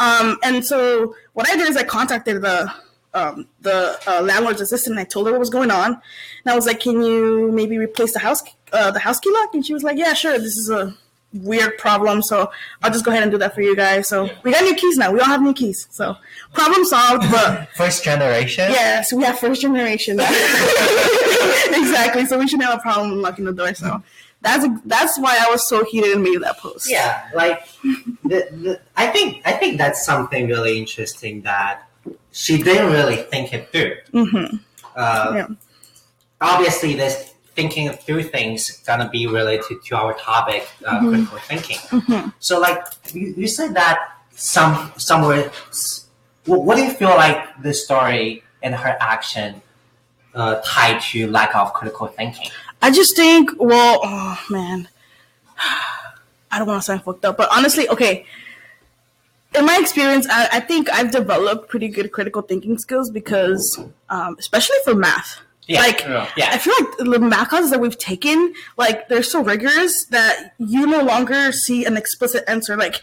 Um, 0.00 0.38
and 0.42 0.64
so 0.64 1.14
what 1.34 1.48
I 1.48 1.56
did 1.56 1.68
is 1.68 1.76
I 1.76 1.84
contacted 1.84 2.42
the 2.42 2.72
um, 3.14 3.48
the 3.62 3.98
uh, 4.06 4.20
landlord's 4.22 4.60
assistant. 4.60 4.92
and 4.96 5.00
I 5.00 5.04
told 5.04 5.26
her 5.26 5.32
what 5.32 5.40
was 5.40 5.50
going 5.50 5.70
on, 5.70 5.90
and 5.92 6.46
I 6.52 6.54
was 6.54 6.66
like, 6.66 6.78
"Can 6.80 7.02
you 7.02 7.50
maybe 7.52 7.76
replace 7.78 8.12
the 8.12 8.18
house 8.20 8.42
uh, 8.72 8.90
the 8.90 8.98
house 9.00 9.18
key 9.18 9.30
lock?" 9.32 9.54
And 9.54 9.64
she 9.66 9.72
was 9.72 9.82
like, 9.82 9.96
"Yeah, 9.96 10.12
sure. 10.12 10.36
This 10.38 10.56
is 10.62 10.68
a 10.70 10.94
weird 11.32 11.76
problem, 11.78 12.22
so 12.22 12.50
I'll 12.82 12.90
just 12.90 13.04
go 13.04 13.10
ahead 13.10 13.22
and 13.22 13.32
do 13.32 13.38
that 13.38 13.54
for 13.54 13.60
you 13.62 13.76
guys." 13.76 14.08
So 14.08 14.28
we 14.44 14.52
got 14.52 14.64
new 14.64 14.74
keys 14.74 14.96
now. 14.96 15.12
We 15.12 15.20
all 15.20 15.26
have 15.26 15.42
new 15.42 15.54
keys. 15.54 15.86
So 15.90 16.16
problem 16.54 16.84
solved. 16.84 17.30
But 17.30 17.68
First 17.74 18.04
generation. 18.04 18.70
yeah, 18.70 19.02
so 19.02 19.16
we 19.16 19.24
have 19.24 19.38
first 19.38 19.60
generation. 19.60 20.18
exactly. 20.20 22.24
So 22.26 22.38
we 22.38 22.46
shouldn't 22.48 22.68
have 22.68 22.78
a 22.78 22.82
problem 22.82 23.20
locking 23.22 23.44
the 23.44 23.52
door. 23.52 23.74
So. 23.74 24.02
That's 24.40 24.64
that's 24.84 25.18
why 25.18 25.36
I 25.44 25.50
was 25.50 25.68
so 25.68 25.84
heated 25.84 26.12
and 26.12 26.22
made 26.22 26.40
that 26.42 26.58
post. 26.58 26.88
Yeah, 26.88 27.28
like 27.34 27.66
the, 27.82 28.46
the, 28.52 28.80
I 28.96 29.08
think 29.08 29.42
I 29.44 29.50
think 29.50 29.78
that's 29.78 30.06
something 30.06 30.46
really 30.46 30.78
interesting 30.78 31.42
that 31.42 31.88
she 32.30 32.62
didn't 32.62 32.92
really 32.92 33.16
think 33.16 33.52
it 33.52 33.72
through. 33.72 33.96
Mm-hmm. 34.12 34.56
Uh, 34.94 35.32
Yeah. 35.34 35.46
Obviously, 36.40 36.94
this 36.94 37.34
thinking 37.58 37.90
through 38.04 38.22
things 38.36 38.60
gonna 38.86 39.08
be 39.18 39.26
related 39.26 39.76
to 39.86 39.90
our 40.00 40.12
topic, 40.30 40.62
uh, 40.86 41.00
Mm-hmm. 41.00 41.08
critical 41.08 41.38
thinking. 41.50 41.80
So, 42.38 42.52
like 42.66 42.78
you, 43.12 43.34
you 43.36 43.48
said 43.58 43.70
that 43.74 43.96
some 44.34 44.74
somewhere. 44.96 45.50
What, 46.46 46.60
what 46.64 46.74
do 46.76 46.82
you 46.84 46.92
feel 47.00 47.14
like 47.26 47.38
the 47.66 47.74
story 47.74 48.42
and 48.62 48.72
her 48.84 48.94
action 49.14 49.60
uh, 50.34 50.60
tied 50.64 51.00
to 51.10 51.18
lack 51.38 51.50
of 51.56 51.72
critical 51.78 52.06
thinking? 52.06 52.50
I 52.80 52.88
just 52.92 53.16
think, 53.16 53.50
well, 53.58 53.94
oh 54.04 54.38
man, 54.50 54.88
I 56.52 56.58
don't 56.58 56.68
want 56.68 56.80
to 56.80 56.86
sound 56.86 57.02
fucked 57.02 57.24
up, 57.24 57.36
but 57.36 57.48
honestly, 57.56 57.88
okay. 57.88 58.24
In 59.54 59.64
my 59.64 59.78
experience, 59.80 60.26
I, 60.30 60.48
I 60.58 60.60
think 60.60 60.90
I've 60.90 61.10
developed 61.10 61.70
pretty 61.70 61.88
good 61.88 62.12
critical 62.12 62.42
thinking 62.42 62.76
skills 62.78 63.10
because, 63.10 63.80
um, 64.10 64.36
especially 64.38 64.76
for 64.84 64.94
math. 64.94 65.40
Yeah. 65.68 65.80
Like, 65.80 66.00
Yeah. 66.00 66.28
Yeah. 66.36 66.50
I 66.52 66.58
feel 66.58 66.74
like 66.80 66.96
the 66.98 67.18
math 67.20 67.50
classes 67.50 67.70
that 67.70 67.80
we've 67.80 67.96
taken, 67.98 68.54
like, 68.76 69.08
they're 69.08 69.22
so 69.22 69.42
rigorous 69.42 70.04
that 70.06 70.54
you 70.58 70.86
no 70.86 71.02
longer 71.02 71.52
see 71.52 71.84
an 71.84 71.96
explicit 71.96 72.42
answer. 72.48 72.76
Like, 72.76 73.00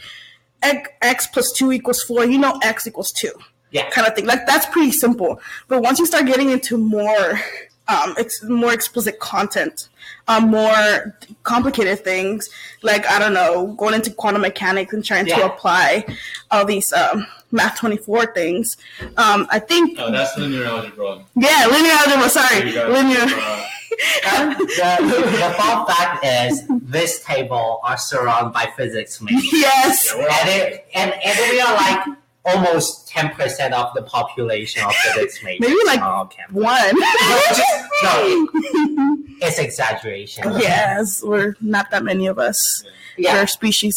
x, 0.63 0.89
x 1.01 1.27
plus 1.27 1.51
2 1.53 1.71
equals 1.71 2.01
4, 2.03 2.25
you 2.25 2.37
know 2.39 2.59
x 2.63 2.87
equals 2.87 3.11
2 3.11 3.31
Yeah. 3.71 3.87
kind 3.91 4.07
of 4.07 4.15
thing. 4.15 4.25
Like 4.25 4.47
that's 4.47 4.65
pretty 4.65 4.91
simple. 4.91 5.39
But 5.67 5.81
once 5.83 5.99
you 5.99 6.05
start 6.07 6.25
getting 6.25 6.49
into 6.49 6.77
more, 6.77 7.39
um, 7.87 8.15
ex- 8.17 8.41
more 8.43 8.73
explicit 8.73 9.19
content, 9.19 9.89
um, 10.27 10.49
more 10.49 11.15
complicated 11.43 12.03
things, 12.03 12.49
like 12.81 13.05
I 13.07 13.19
don't 13.19 13.33
know, 13.33 13.67
going 13.77 13.93
into 13.93 14.09
quantum 14.11 14.41
mechanics 14.41 14.91
and 14.93 15.05
trying 15.05 15.27
Yeah. 15.27 15.35
to 15.37 15.45
apply 15.45 16.05
all 16.49 16.65
these 16.65 16.91
um, 16.93 17.27
math 17.55 17.79
twenty 17.79 17.97
four 17.97 18.25
things, 18.27 18.77
um, 19.17 19.47
I 19.49 19.59
think. 19.59 19.97
No, 19.97 20.11
that's 20.11 20.37
linear 20.37 20.65
algebra. 20.65 21.25
Yeah, 21.35 21.67
linear 21.71 21.93
algebra. 21.93 22.29
Sorry, 22.29 22.71
linear. 22.71 23.25
uh, 24.27 24.53
the, 24.55 24.65
the 25.39 25.55
fun 25.57 25.85
fact 25.87 26.25
is 26.25 26.63
this 26.69 27.23
table 27.23 27.79
are 27.83 27.97
surrounded 27.97 28.53
by 28.53 28.67
physics 28.75 29.21
majors. 29.21 29.49
yes. 29.53 30.13
Yeah, 30.15 30.37
and, 30.41 30.49
it, 30.49 30.87
and, 30.93 31.13
and 31.13 31.51
we 31.51 31.61
are 31.61 31.73
like 31.75 32.17
almost 32.45 33.09
10% 33.09 33.71
of 33.71 33.93
the 33.95 34.03
population 34.03 34.83
of 34.83 34.93
physics 34.93 35.43
majors. 35.43 35.61
Maybe 35.61 35.75
like 35.85 36.01
on 36.01 36.27
campus. 36.27 36.55
One. 36.55 36.91
no, 38.03 39.17
it's 39.41 39.59
exaggeration. 39.59 40.43
yes, 40.59 41.23
we're 41.23 41.55
not 41.61 41.89
that 41.91 42.03
many 42.03 42.27
of 42.27 42.37
us. 42.37 42.83
Yeah. 43.17 43.37
Our 43.39 43.47
species. 43.47 43.95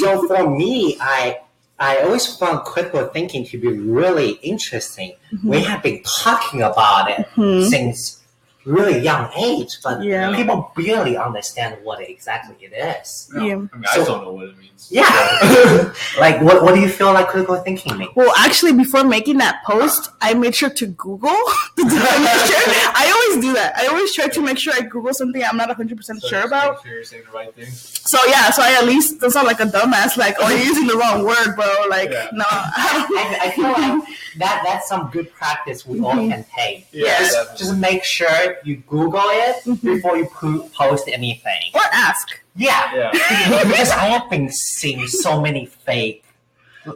so 0.00 0.26
for 0.26 0.50
me, 0.50 0.96
I 1.00 1.38
I 1.78 2.00
always 2.00 2.26
found 2.36 2.64
critical 2.64 3.06
thinking 3.06 3.44
to 3.46 3.58
be 3.58 3.68
really 3.68 4.32
interesting. 4.42 5.14
We 5.44 5.58
mm-hmm. 5.58 5.70
have 5.70 5.82
been 5.82 6.02
talking 6.02 6.62
about 6.62 7.10
it 7.10 7.26
mm-hmm. 7.36 7.68
since 7.68 8.22
really 8.66 8.98
young 8.98 9.30
age, 9.36 9.78
but 9.82 10.02
Yeah. 10.02 10.34
people 10.34 10.72
barely 10.76 11.16
understand 11.16 11.78
what 11.84 12.00
exactly 12.00 12.56
it 12.60 12.72
is. 12.74 13.30
Yeah. 13.32 13.40
I 13.40 13.44
mean, 13.44 13.70
I 13.90 13.96
don't 13.96 14.24
know 14.24 14.32
what 14.32 14.48
it 14.48 14.58
means. 14.58 14.88
Yeah. 14.90 15.92
like, 16.18 16.40
what, 16.42 16.62
what 16.62 16.74
do 16.74 16.80
you 16.80 16.88
feel 16.88 17.12
like 17.12 17.28
critical 17.28 17.56
thinking 17.56 17.96
means? 17.96 18.10
Well, 18.16 18.32
actually, 18.36 18.72
before 18.72 19.04
making 19.04 19.38
that 19.38 19.62
post, 19.64 20.10
I 20.20 20.34
made 20.34 20.54
sure 20.54 20.70
to 20.70 20.86
Google 20.86 21.30
the 21.76 21.84
definition. 21.84 22.62
I 22.94 23.06
always 23.14 23.44
do 23.44 23.52
that. 23.54 23.76
I 23.76 23.86
always 23.86 24.12
try 24.12 24.26
to 24.26 24.40
make 24.42 24.58
sure 24.58 24.74
I 24.74 24.80
Google 24.80 25.14
something 25.14 25.42
I'm 25.44 25.56
not 25.56 25.68
100% 25.70 26.02
So 26.02 26.28
sure 26.28 26.42
about. 26.42 26.74
Make 26.74 26.82
sure 26.82 26.94
you're 26.94 27.04
saying 27.04 27.22
the 27.26 27.32
right 27.32 27.54
thing. 27.54 27.66
So, 27.70 28.18
yeah, 28.26 28.50
so 28.50 28.62
I 28.62 28.72
at 28.80 28.84
least 28.84 29.20
don't 29.20 29.30
sound 29.30 29.46
like 29.46 29.60
a 29.60 29.66
dumbass, 29.66 30.16
like, 30.16 30.36
oh, 30.40 30.48
you're 30.48 30.58
using 30.72 30.88
the 30.88 30.96
wrong 30.96 31.24
word, 31.24 31.54
bro. 31.54 31.72
Like, 31.88 32.10
Yeah. 32.10 32.28
no. 32.32 32.44
I, 32.48 33.38
I 33.42 33.50
feel 33.50 33.64
like 33.70 34.08
that 34.38 34.62
that's 34.64 34.88
some 34.88 35.08
good 35.12 35.32
practice 35.32 35.86
we 35.86 36.00
all 36.00 36.12
mm-hmm. 36.14 36.30
can 36.30 36.44
take. 36.56 36.86
Yeah. 36.90 37.18
Just, 37.18 37.58
just 37.58 37.76
make 37.76 38.02
sure 38.04 38.55
you 38.64 38.76
Google 38.88 39.20
it 39.24 39.56
Mm-hmm. 39.64 39.86
before 39.94 40.16
you 40.16 40.26
po- 40.26 40.68
post 40.74 41.08
anything. 41.08 41.70
or 41.74 41.82
ask. 41.92 42.28
Yeah. 42.54 42.94
Yeah. 42.94 43.10
because 43.64 43.90
I 43.90 44.06
have 44.06 44.30
been 44.30 44.48
seeing 44.50 45.06
so 45.06 45.40
many 45.40 45.66
fake, 45.66 46.24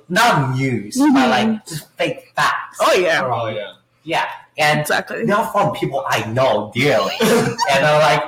not 0.09 0.57
news, 0.57 0.97
Mhm. 0.97 1.13
but 1.15 1.29
like 1.29 1.67
just 1.67 1.89
fake 1.99 2.33
facts. 2.37 2.79
Oh, 2.81 2.95
yeah. 2.95 3.23
Oh 3.25 3.49
yeah. 3.49 3.73
Yeah. 4.05 4.27
And 4.59 4.81
Exactly. 4.81 5.25
they're 5.25 5.45
from 5.53 5.73
people 5.75 6.05
I 6.09 6.25
know 6.33 6.71
dearly. 6.75 7.15
and 7.21 7.85
I'm 7.85 8.01
like, 8.01 8.25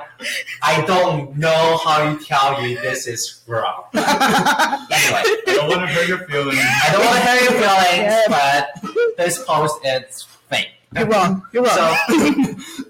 I 0.63 0.81
don't 0.87 1.37
know 1.37 1.79
how 1.85 2.09
you 2.09 2.19
tell 2.25 2.63
you 2.63 2.79
this 2.81 3.07
is 3.07 3.43
wrong. 3.47 3.85
anyway, 3.95 5.23
I 5.25 5.43
don't 5.47 5.69
want 5.69 5.81
to 5.83 5.87
hurt 5.89 6.09
your 6.09 6.19
feelings. 6.29 6.59
I 6.61 6.89
don't 6.93 7.05
want 7.05 7.17
to 7.17 7.29
hurt 7.29 7.43
your 7.43 7.59
feelings, 7.61 8.15
but 8.29 9.17
this 9.17 9.43
post 9.45 9.77
is 9.85 10.23
fake. 10.49 10.69
You're 10.95 11.07
wrong. 11.07 11.43
You're 11.53 11.65
wrong. 11.65 11.97
So, 12.09 12.85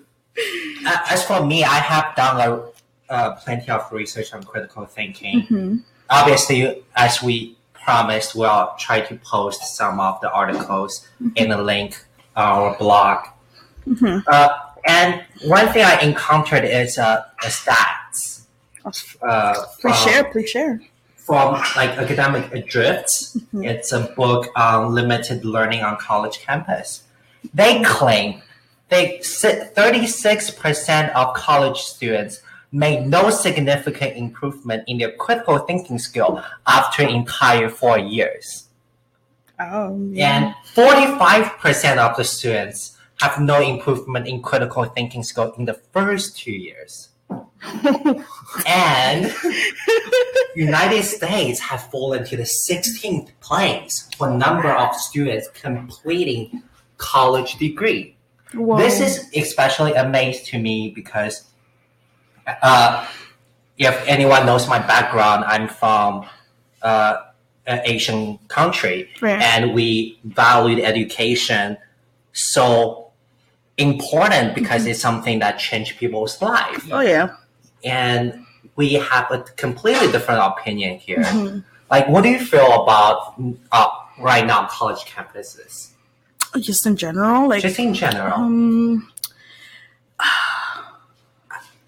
as 1.10 1.24
for 1.24 1.44
me, 1.44 1.64
I 1.64 1.74
have 1.76 2.14
done 2.16 2.40
a, 2.40 3.12
uh, 3.12 3.30
plenty 3.36 3.70
of 3.70 3.90
research 3.92 4.32
on 4.32 4.42
critical 4.42 4.86
thinking. 4.86 5.46
Mhm. 5.50 5.82
Obviously, 6.10 6.82
as 6.96 7.22
we 7.22 7.56
promised, 7.74 8.34
we'll 8.34 8.72
try 8.78 9.00
to 9.00 9.14
post 9.16 9.76
some 9.76 9.98
of 10.00 10.20
the 10.20 10.30
articles 10.30 11.06
in 11.36 11.50
a 11.52 11.60
link 11.60 11.96
on 12.36 12.44
our 12.44 12.74
blog. 12.78 13.26
Mhm. 13.88 14.22
Uh, 14.26 14.48
and 14.86 15.22
one 15.44 15.68
thing 15.72 15.84
I 15.84 15.98
encountered 16.00 16.64
is 16.64 16.98
uh, 16.98 17.22
the 17.42 17.48
stats. 17.48 18.42
Uh, 19.22 19.54
Please 19.54 19.66
from- 19.80 19.92
share. 19.94 20.24
Please 20.24 20.50
share. 20.50 20.80
from 21.16 21.54
like 21.76 21.90
Academically 21.90 22.60
Adrift. 22.62 23.08
Mhm. 23.54 23.64
It's 23.64 23.92
a 23.92 24.00
book 24.16 24.48
on 24.56 24.92
limited 24.92 25.44
learning 25.44 25.82
on 25.84 25.96
college 25.96 26.40
campus. 26.40 27.04
They 27.54 27.80
claim 27.84 28.42
they 28.92 29.18
thirty 29.74 30.06
six 30.06 30.50
percent 30.50 31.14
of 31.16 31.34
college 31.34 31.78
students 31.78 32.40
made 32.70 33.06
no 33.06 33.30
significant 33.30 34.16
improvement 34.16 34.84
in 34.86 34.98
their 34.98 35.12
critical 35.12 35.58
thinking 35.58 35.98
skill 35.98 36.42
after 36.66 37.02
an 37.02 37.10
entire 37.10 37.68
four 37.68 37.98
years, 37.98 38.68
Oh, 39.58 39.98
yeah. 40.12 40.36
and 40.36 40.54
forty 40.74 41.06
five 41.18 41.58
percent 41.58 41.98
of 42.00 42.16
the 42.16 42.24
students 42.24 42.96
have 43.20 43.40
no 43.40 43.60
improvement 43.60 44.26
in 44.26 44.42
critical 44.42 44.84
thinking 44.84 45.22
skill 45.22 45.52
in 45.58 45.64
the 45.64 45.74
first 45.92 46.36
two 46.38 46.52
years. 46.52 47.08
and 48.66 49.32
United 50.56 51.02
States 51.04 51.60
have 51.60 51.88
fallen 51.90 52.24
to 52.26 52.36
the 52.36 52.48
16th 52.68 53.30
place 53.40 54.08
for 54.18 54.28
number 54.30 54.70
of 54.70 54.94
students 54.96 55.48
completing 55.54 56.62
college 56.98 57.56
degree. 57.56 58.16
Whoa. 58.54 58.76
This 58.78 59.00
is 59.00 59.30
especially 59.36 59.92
amazing 59.94 60.44
to 60.46 60.58
me 60.58 60.90
because 60.90 61.44
uh, 62.46 63.06
if 63.78 64.06
anyone 64.06 64.46
knows 64.46 64.68
my 64.68 64.78
background, 64.78 65.44
I'm 65.46 65.68
from 65.68 66.26
uh, 66.82 67.16
an 67.66 67.80
Asian 67.84 68.38
country 68.48 69.08
Right. 69.20 69.40
and 69.40 69.72
we 69.74 70.18
valued 70.24 70.80
education 70.80 71.76
so 72.32 73.10
important 73.78 74.54
because 74.54 74.86
it's 74.86 75.00
something 75.00 75.38
that 75.38 75.58
changed 75.58 75.96
people's 75.98 76.40
life 76.42 76.86
Oh, 76.92 77.00
yeah. 77.00 77.36
and 77.84 78.44
we 78.76 78.94
have 78.94 79.30
a 79.30 79.38
completely 79.56 80.10
different 80.12 80.40
opinion 80.42 80.98
here. 80.98 81.18
Mhm. 81.24 81.64
Like, 81.90 82.08
what 82.08 82.22
do 82.22 82.30
you 82.30 82.38
feel 82.38 82.82
about 82.82 83.34
uh, 83.70 83.88
right 84.18 84.46
now 84.46 84.66
college 84.66 85.00
campuses, 85.04 85.88
Just 86.60 86.86
in 86.86 86.96
general, 86.96 87.48
like, 87.48 87.62
just 87.62 87.78
in 87.78 87.94
general? 87.94 88.34
um, 88.34 89.08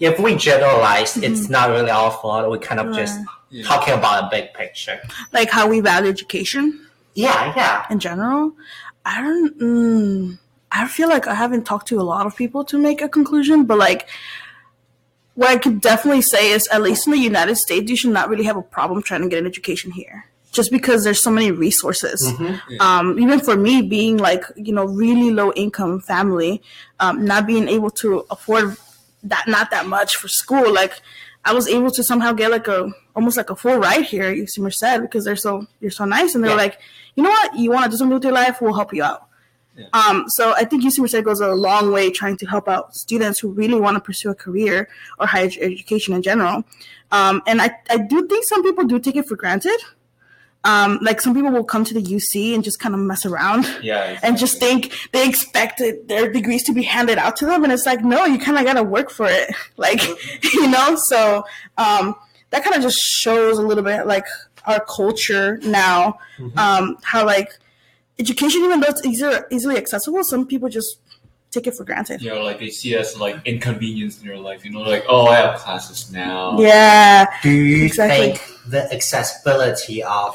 if 0.01 0.19
we 0.19 0.35
generalize, 0.37 1.17
it's 1.17 1.49
not 1.49 1.71
really 1.71 1.91
our 1.91 2.11
fault. 2.11 2.51
We 2.51 2.59
kind 2.59 2.81
of 2.81 2.95
just 2.95 3.19
Yeah. 3.51 3.65
talking 3.65 3.95
about 3.95 4.25
a 4.25 4.29
big 4.31 4.53
picture. 4.55 5.01
like 5.33 5.51
how 5.51 5.69
we 5.69 5.81
value 5.81 6.09
education 6.11 6.81
Yeah, 7.15 7.53
yeah. 7.57 7.87
in 7.91 7.99
general. 8.01 8.53
I 9.05 9.21
don't. 9.23 9.59
Mm, 9.61 10.39
I 10.73 10.89
feel 10.89 11.09
like 11.09 11.27
I 11.29 11.35
haven't 11.35 11.65
talked 11.65 11.87
to 11.89 12.01
a 12.01 12.03
lot 12.03 12.27
of 12.27 12.35
people 12.37 12.65
to 12.65 12.79
make 12.79 13.01
a 13.03 13.09
conclusion, 13.09 13.65
but 13.65 13.79
like, 13.79 14.09
what 15.35 15.51
I 15.51 15.59
could 15.59 15.81
definitely 15.81 16.23
say 16.23 16.51
is, 16.53 16.67
at 16.69 16.83
least 16.83 17.07
in 17.07 17.13
the 17.13 17.19
United 17.19 17.57
States, 17.57 17.89
you 17.91 17.97
should 17.97 18.11
not 18.13 18.29
really 18.29 18.45
have 18.45 18.57
a 18.57 18.63
problem 18.63 19.03
trying 19.03 19.23
to 19.23 19.29
get 19.29 19.39
an 19.41 19.47
education 19.47 19.93
here, 19.93 20.27
just 20.55 20.71
because 20.71 21.05
there's 21.05 21.23
so 21.23 21.31
many 21.31 21.51
resources. 21.51 22.23
Mhm. 22.33 22.81
Um, 22.81 23.19
even 23.19 23.41
for 23.41 23.57
me, 23.57 23.83
being 23.83 24.17
like 24.17 24.45
you 24.57 24.73
know 24.73 24.85
really 24.87 25.31
low 25.31 25.53
income 25.53 26.01
family, 26.01 26.63
um, 27.01 27.25
not 27.25 27.47
being 27.47 27.69
able 27.69 27.91
to 28.03 28.25
afford 28.31 28.77
that 29.25 29.45
not 29.49 29.71
that 29.71 29.87
much 29.87 30.17
for 30.17 30.29
school, 30.29 30.73
like 30.73 30.95
I 31.45 31.53
was 31.53 31.67
able 31.69 31.91
to 31.91 32.03
somehow 32.03 32.33
get 32.33 32.51
like 32.51 32.69
a 32.69 32.91
almost 33.17 33.37
like 33.37 33.51
a 33.51 33.57
full 33.57 33.77
ride 33.79 34.05
here, 34.05 34.33
UC 34.33 34.59
Merced 34.61 35.01
because 35.03 35.25
they're 35.25 35.37
so 35.37 35.67
you're 35.81 35.91
so 36.01 36.05
nice, 36.05 36.35
and 36.35 36.43
they're 36.43 36.53
Yeah. 36.53 36.57
like, 36.67 36.79
you 37.17 37.23
know 37.23 37.31
what, 37.31 37.55
you 37.57 37.71
want 37.71 37.85
to 37.85 37.91
do 37.91 37.97
something 37.97 38.15
with 38.15 38.25
your 38.25 38.33
life, 38.33 38.61
we'll 38.61 38.75
help 38.75 38.93
you 38.95 39.03
out. 39.05 39.23
Yeah. 39.77 39.87
Um, 39.93 40.25
so 40.29 40.53
I 40.55 40.65
think 40.65 40.85
UC 40.85 41.01
Merced 41.03 41.25
goes 41.25 41.41
a 41.41 41.49
long 41.53 41.91
way 41.91 42.11
trying 42.11 42.37
to 42.39 42.47
help 42.47 42.69
out 42.69 42.95
students 42.95 43.41
who 43.41 43.49
really 43.51 43.79
want 43.85 43.97
to 43.97 44.01
pursue 44.01 44.31
a 44.31 44.35
career 44.35 44.89
or 45.19 45.27
higher 45.27 45.51
education 45.61 46.15
in 46.15 46.23
general. 46.23 46.63
Um, 47.11 47.43
and 47.47 47.61
I, 47.61 47.69
I 47.91 47.97
do 47.99 48.27
think 48.29 48.45
some 48.45 48.63
people 48.63 48.85
do 48.85 48.99
take 49.01 49.17
it 49.17 49.27
for 49.27 49.37
granted. 49.37 49.79
Um, 50.65 50.99
like 51.03 51.21
some 51.21 51.35
people 51.35 51.51
will 51.51 51.63
come 51.65 51.85
to 51.85 51.93
the 51.93 52.01
UC 52.03 52.55
and 52.55 52.65
just 52.65 52.81
kind 52.81 52.95
of 52.95 53.01
mess 53.03 53.27
around 53.27 53.67
Yeah. 53.83 54.19
and 54.23 54.39
just 54.39 54.59
think 54.59 54.93
they 55.13 55.29
expect 55.29 55.81
it, 55.81 56.09
their 56.09 56.33
degrees 56.33 56.63
to 56.65 56.73
be 56.73 56.83
handed 56.83 57.19
out 57.19 57.37
to 57.37 57.47
them 57.47 57.65
and 57.65 57.73
it's 57.73 57.85
like 57.85 58.03
no 58.03 58.25
you 58.25 58.39
kind 58.39 58.57
of 58.57 58.65
got 58.65 58.75
to 58.75 58.83
work 58.83 59.11
for 59.11 59.27
it 59.29 59.55
like 59.77 60.03
you 60.55 60.67
know 60.71 60.97
so 60.97 61.45
um, 61.77 62.15
that 62.51 62.65
kind 62.65 62.75
of 62.77 62.83
just 62.83 62.97
shows 62.99 63.59
a 63.59 63.63
little 63.63 63.85
bit 63.85 64.07
like 64.07 64.25
our 64.65 64.83
culture 64.87 65.59
now 65.65 66.19
um, 66.57 66.97
how 67.03 67.27
like 67.27 67.51
education 68.19 68.63
even 68.63 68.81
though 68.81 68.89
it's 68.89 69.05
easier, 69.05 69.47
easily 69.51 69.77
accessible 69.77 70.25
some 70.25 70.47
people 70.47 70.71
just 70.71 70.99
take 71.51 71.67
it 71.67 71.75
for 71.75 71.85
granted 71.85 72.23
You 72.23 72.31
know, 72.31 72.43
like 72.43 72.59
they 72.59 72.71
see 72.71 72.95
it 72.95 73.01
as 73.01 73.19
like 73.19 73.37
inconvenience 73.45 74.19
in 74.21 74.25
your 74.27 74.39
life. 74.39 74.65
You 74.65 74.73
know, 74.73 74.81
like 74.81 75.05
oh, 75.09 75.27
I 75.27 75.37
have 75.37 75.61
classes 75.61 76.11
now. 76.11 76.59
yeah 76.59 77.27
Do 77.43 77.51
you 77.51 77.85
Exactly. 77.85 78.33
think 78.33 78.43
the 78.67 78.93
accessibility 78.93 80.03
of 80.03 80.35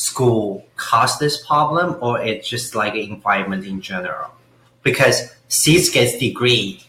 school 0.00 0.64
caused 0.76 1.20
this 1.20 1.44
problem, 1.46 1.96
or 2.00 2.20
it's 2.20 2.48
just 2.48 2.74
like 2.74 2.94
environment 2.94 3.66
in 3.66 3.80
general? 3.82 4.30
Because 4.82 5.34
C's 5.48 5.90
gets 5.90 6.16
degree, 6.18 6.82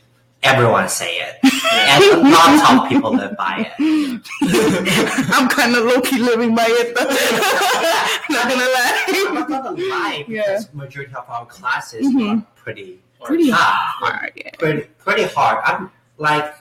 everyone 0.44 0.88
say 0.88 1.18
it, 1.18 1.36
and 1.44 2.32
lots 2.32 2.72
of 2.72 2.88
people 2.89 3.13
live 3.13 3.36
by 3.36 3.68
it. 3.77 4.22
i'm 5.34 5.48
kind 5.50 5.75
of 5.75 5.84
low-key 5.86 6.20
living 6.20 6.56
by 6.56 6.65
it 6.68 6.96
though 6.96 7.06
not 8.36 8.50
gonna 8.50 8.70
lie. 8.77 9.25
I'm 9.27 9.34
not 9.36 9.48
gonna 9.50 9.72
lie, 9.89 10.25
Yeah. 10.27 10.41
because 10.44 10.74
majority 10.74 11.13
of 11.15 11.30
our 11.30 11.46
classes 11.46 12.06
Mhm. 12.08 12.39
are 12.39 12.46
pretty 12.56 13.00
pretty 13.24 13.50
tough. 13.51 13.60
hard 13.60 14.32
yeah. 14.36 14.51
pretty 14.58 14.84
pretty 15.00 15.24
hard. 15.24 15.60
I'm 15.65 15.91
like, 16.18 16.53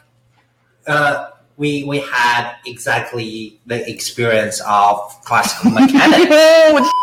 uh, 0.86 1.30
we 1.60 1.84
we 1.84 2.00
had 2.00 2.56
exactly 2.66 3.60
the 3.66 3.88
experience 3.88 4.62
of 4.66 4.96
classical 5.24 5.70
mechanics. 5.80 6.34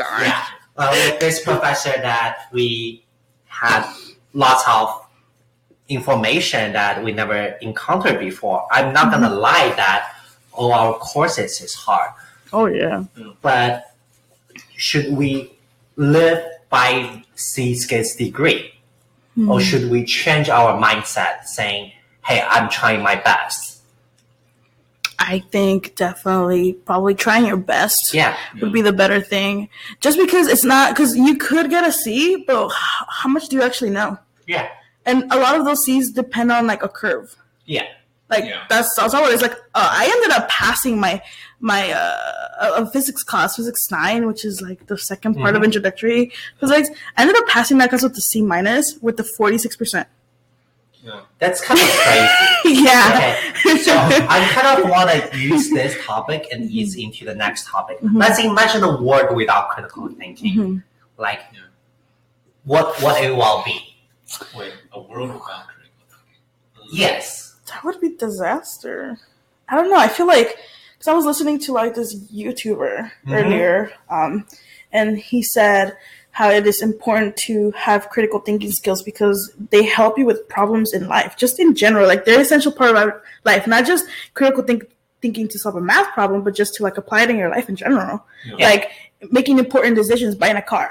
Oh, 0.00 0.20
yeah, 0.22 0.44
uh, 0.76 0.90
with 0.92 1.18
this 1.18 1.42
professor 1.42 1.90
that 1.90 2.46
we 2.52 3.04
had 3.46 3.84
lots 4.32 4.62
of 4.68 5.06
information 5.88 6.72
that 6.72 7.02
we 7.02 7.10
never 7.10 7.58
encountered 7.60 8.20
before. 8.20 8.64
I'm 8.70 8.94
not 8.94 9.10
gonna 9.10 9.28
lie 9.34 9.72
that 9.74 10.14
all 10.52 10.72
our 10.72 10.94
courses 10.94 11.60
is 11.60 11.74
hard, 11.74 12.12
oh 12.52 12.66
yeah 12.66 13.04
but 13.42 13.94
should 14.76 15.12
we 15.12 15.52
live 15.96 16.44
by 16.70 17.24
C 17.34 17.74
skills 17.74 18.14
degree? 18.14 18.74
or 19.48 19.60
should 19.60 19.88
we 19.88 20.04
change 20.04 20.48
our 20.48 20.80
mindset 20.82 21.44
saying 21.44 21.92
hey 22.28 22.42
i'm 22.48 22.68
trying 22.70 23.02
my 23.02 23.16
best 23.16 23.64
I 25.20 25.40
think 25.50 25.96
definitely 25.96 26.74
probably 26.74 27.14
trying 27.14 27.44
your 27.44 27.56
best 27.56 28.14
yeah 28.14 28.36
would 28.60 28.72
be 28.72 28.82
the 28.82 28.92
better 28.92 29.20
thing. 29.20 29.68
Just 30.00 30.16
because 30.16 30.46
it's 30.46 30.64
not 30.64 30.94
because 30.94 31.16
you 31.16 31.36
could 31.36 31.68
get 31.70 31.84
a 31.84 31.92
C, 31.92 32.44
but 32.46 32.70
how 32.70 33.28
much 33.28 33.48
do 33.48 33.56
you 33.56 33.62
actually 33.62 33.90
know? 33.90 34.16
yeah 34.46 34.68
and 35.04 35.24
a 35.32 35.36
lot 35.36 35.58
of 35.58 35.64
those 35.66 35.84
C's 35.84 36.12
depend 36.12 36.52
on 36.52 36.66
like 36.66 36.82
a 36.82 36.88
curve. 36.88 37.34
Yeah. 37.66 37.86
Like 38.30 38.44
Yeah. 38.44 38.64
that's 38.70 38.94
that's 38.96 39.12
all 39.12 39.26
it 39.26 39.34
is. 39.34 39.42
Like 39.42 39.54
uh, 39.74 39.90
I 40.00 40.04
ended 40.14 40.30
up 40.38 40.48
passing 40.48 41.00
my 41.00 41.20
my 41.60 41.90
uh, 41.90 42.48
uh, 42.60 42.84
physics 42.90 43.22
class, 43.24 43.56
physics 43.56 43.90
nine, 43.90 44.26
which 44.26 44.44
is 44.44 44.62
like 44.62 44.86
the 44.86 44.94
2nd 44.94 45.36
part 45.36 45.56
of 45.56 45.64
introductory 45.64 46.32
physics. 46.60 46.88
I 47.16 47.22
ended 47.22 47.36
up 47.36 47.46
passing 47.48 47.78
that 47.78 47.88
class 47.90 48.02
with 48.04 48.14
the 48.14 48.20
C 48.22 48.40
minus 48.40 48.96
with 49.02 49.16
the 49.16 49.24
forty 49.24 49.58
six 49.58 49.76
percent. 49.76 50.06
Yeah. 51.08 51.20
That's 51.38 51.60
kind 51.60 51.80
of 51.80 51.86
crazy. 51.86 52.28
Yeah. 52.84 53.36
Okay, 53.64 53.78
so 53.78 53.92
I 53.96 54.38
kind 54.52 54.68
of 54.84 54.90
want 54.90 55.08
to 55.10 55.38
use 55.38 55.70
this 55.70 55.96
topic 56.04 56.46
and 56.52 56.70
ease 56.70 56.96
into 56.96 57.24
the 57.24 57.34
next 57.34 57.66
topic. 57.66 57.96
Let's 58.02 58.38
imagine 58.38 58.82
a 58.84 59.00
world 59.02 59.34
without 59.34 59.70
critical 59.70 60.08
thinking. 60.20 60.54
Mhm. 60.56 60.82
Like, 61.16 61.40
Yeah. 61.52 61.60
what 62.64 63.00
what 63.02 63.22
it 63.24 63.34
will 63.34 63.62
be? 63.64 63.96
Wait, 64.56 64.74
a 64.92 65.00
world 65.00 65.30
without 65.32 65.66
critical 65.68 66.04
thinking. 66.10 66.98
Yes. 67.04 67.54
That 67.68 67.84
would 67.84 68.00
be 68.00 68.10
disaster. 68.16 69.18
I 69.68 69.76
don't 69.76 69.90
know. 69.90 69.98
I 69.98 70.08
feel 70.08 70.26
like 70.26 70.56
because 70.94 71.08
I 71.08 71.14
was 71.14 71.24
listening 71.24 71.58
to 71.60 71.72
like 71.72 71.94
this 71.94 72.14
YouTuber 72.40 73.10
Mhm. 73.26 73.32
earlier, 73.38 73.92
um, 74.10 74.46
and 74.92 75.16
he 75.18 75.42
said 75.42 75.96
how 76.38 76.48
it 76.58 76.64
is 76.72 76.78
important 76.82 77.36
to 77.48 77.54
have 77.86 78.00
critical 78.14 78.38
thinking 78.48 78.70
skills 78.80 79.00
because 79.10 79.38
they 79.72 79.82
help 79.98 80.12
you 80.18 80.24
with 80.30 80.40
problems 80.56 80.92
in 80.98 81.02
life, 81.16 81.32
just 81.44 81.58
in 81.64 81.74
general. 81.74 82.06
Like 82.12 82.24
they're 82.24 82.36
an 82.36 82.46
essential 82.48 82.72
part 82.78 82.90
of 82.92 82.96
our 83.02 83.22
life, 83.44 83.66
not 83.66 83.84
just 83.92 84.04
critical 84.34 84.62
think- 84.68 84.86
thinking 85.20 85.46
to 85.48 85.58
solve 85.58 85.74
a 85.76 85.80
math 85.92 86.08
problem, 86.18 86.38
but 86.46 86.54
just 86.54 86.72
to 86.76 86.82
like 86.86 86.96
apply 87.02 87.22
it 87.24 87.30
in 87.30 87.36
your 87.42 87.50
life 87.56 87.68
in 87.68 87.76
general. 87.84 88.24
Yeah. 88.46 88.66
Like 88.70 88.84
making 89.38 89.58
important 89.58 89.96
decisions, 89.96 90.34
buying 90.42 90.56
a 90.56 90.62
car. 90.74 90.88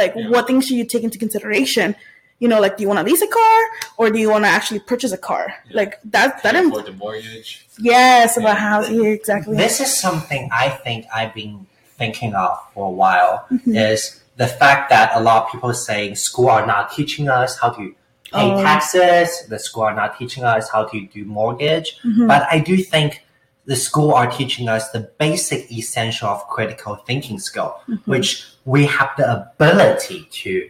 Like 0.00 0.12
Yeah. 0.14 0.28
what 0.32 0.46
things 0.46 0.66
should 0.66 0.76
you 0.82 0.86
take 0.94 1.02
into 1.08 1.18
consideration? 1.18 1.96
You 2.40 2.48
know, 2.50 2.60
like 2.60 2.76
do 2.76 2.82
you 2.84 2.88
want 2.92 3.00
to 3.02 3.06
lease 3.10 3.22
a 3.22 3.32
car 3.40 3.60
or 3.98 4.10
do 4.10 4.18
you 4.22 4.28
want 4.34 4.44
to 4.44 4.48
actually 4.58 4.80
purchase 4.92 5.12
a 5.12 5.18
car? 5.30 5.44
Yeah. 5.70 5.76
Like 5.80 5.92
that. 6.14 6.42
That 6.44 6.54
Pay 6.54 6.60
im- 6.60 6.70
for 6.70 6.82
the 6.82 6.92
mortgage. 6.92 7.66
Yes, 7.80 8.36
about 8.36 8.58
Yeah. 8.58 8.68
housing. 8.70 8.96
Yeah, 9.02 9.10
exactly. 9.20 9.56
This 9.56 9.80
is 9.84 9.90
something 10.06 10.42
I 10.64 10.68
think 10.84 11.06
I've 11.18 11.34
been 11.42 11.66
thinking 11.98 12.32
of 12.44 12.52
for 12.74 12.84
a 12.92 12.94
while. 13.02 13.34
Mm-hmm. 13.52 13.74
Is 13.76 14.20
the 14.36 14.46
fact 14.46 14.90
that 14.90 15.12
a 15.14 15.20
lot 15.20 15.44
of 15.44 15.52
people 15.52 15.70
are 15.70 15.74
saying 15.90 16.16
school 16.16 16.48
are 16.48 16.66
not 16.66 16.92
teaching 16.92 17.28
us 17.28 17.58
how 17.58 17.70
to 17.70 17.94
pay 18.32 18.50
Oh. 18.52 18.62
taxes. 18.62 19.46
The 19.48 19.58
school 19.58 19.84
are 19.84 19.94
not 19.94 20.18
teaching 20.18 20.44
us 20.44 20.68
how 20.70 20.84
to 20.84 21.06
do 21.06 21.24
mortgage. 21.24 21.98
Mhm. 22.04 22.26
But 22.26 22.46
I 22.50 22.58
do 22.58 22.76
think 22.78 23.24
the 23.66 23.76
school 23.76 24.12
are 24.12 24.28
teaching 24.30 24.68
us 24.68 24.90
the 24.90 25.08
basic 25.18 25.70
essential 25.72 26.28
of 26.28 26.46
critical 26.48 26.96
thinking 27.06 27.38
skill, 27.38 27.76
Mm-hmm. 27.88 28.10
which 28.10 28.44
we 28.64 28.86
have 28.86 29.10
the 29.16 29.26
ability 29.40 30.28
to 30.42 30.68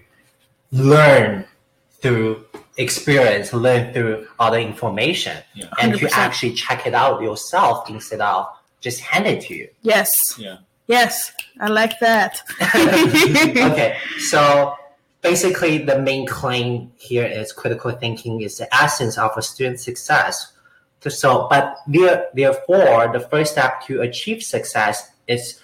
learn 0.72 1.46
through 2.00 2.44
experience, 2.76 3.52
learn 3.52 3.92
through 3.92 4.26
other 4.38 4.58
information, 4.58 5.36
Yeah. 5.54 5.66
and 5.80 5.92
to 5.92 5.98
100%. 6.06 6.18
actually 6.18 6.52
check 6.52 6.86
it 6.86 6.94
out 6.94 7.22
yourself 7.22 7.88
instead 7.88 8.20
of 8.20 8.46
just 8.80 9.00
hand 9.00 9.26
it 9.26 9.40
to 9.46 9.54
you. 9.54 9.68
yes, 9.82 10.10
Yeah. 10.36 10.56
Yes, 10.86 11.32
I 11.60 11.68
like 11.68 11.98
that. 12.00 12.42
okay, 12.62 13.96
so 14.18 14.74
basically, 15.22 15.78
the 15.78 15.98
main 15.98 16.26
claim 16.26 16.92
here 16.96 17.26
is 17.26 17.52
critical 17.52 17.90
thinking 17.92 18.42
is 18.42 18.58
the 18.58 18.72
essence 18.74 19.18
of 19.18 19.32
a 19.36 19.42
student's 19.42 19.84
success. 19.84 20.52
So, 21.06 21.48
but 21.50 21.76
therefore, 21.86 23.10
the 23.12 23.20
first 23.30 23.52
step 23.52 23.82
to 23.86 24.00
achieve 24.00 24.42
success 24.42 25.10
is 25.28 25.60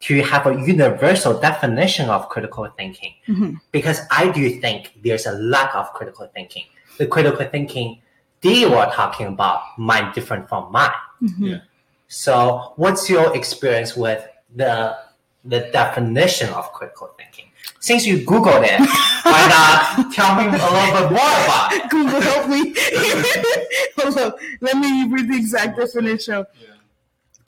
to 0.00 0.22
have 0.22 0.46
a 0.46 0.54
universal 0.54 1.38
definition 1.38 2.08
of 2.08 2.28
critical 2.28 2.68
thinking. 2.76 3.14
Mhm. 3.26 3.60
Because 3.72 4.00
I 4.10 4.30
do 4.30 4.48
think 4.60 4.92
there's 5.02 5.26
a 5.26 5.32
lack 5.32 5.74
of 5.74 5.92
critical 5.94 6.30
thinking. 6.32 6.64
The 6.98 7.06
critical 7.06 7.44
thinking 7.46 8.00
they 8.40 8.66
were 8.66 8.88
talking 8.92 9.26
about 9.26 9.62
might 9.76 10.14
different 10.14 10.48
from 10.48 10.70
mine. 10.70 10.90
Mhm. 11.20 11.50
Yeah. 11.50 11.58
So, 12.06 12.72
what's 12.76 13.10
your 13.10 13.34
experience 13.36 13.96
with 13.96 14.26
the 14.54 14.96
the 15.44 15.60
definition 15.72 16.50
of 16.50 16.72
critical 16.72 17.10
thinking? 17.16 17.46
Since 17.80 18.06
you 18.06 18.18
Googled 18.26 18.64
it, 18.64 18.80
why 19.24 19.46
not 19.48 20.12
tell 20.12 20.34
me 20.34 20.46
a 20.46 20.50
little 20.50 21.00
bit 21.00 21.10
more 21.12 21.20
about 21.20 21.72
it? 21.72 21.88
Google 21.90 22.20
help 22.20 22.48
me. 22.48 22.74
Hold 24.02 24.18
up. 24.18 24.38
Let 24.60 24.76
me 24.78 25.08
read 25.08 25.28
the 25.30 25.36
exact 25.36 25.78
definition. 25.78 26.44
Yeah. 26.60 26.68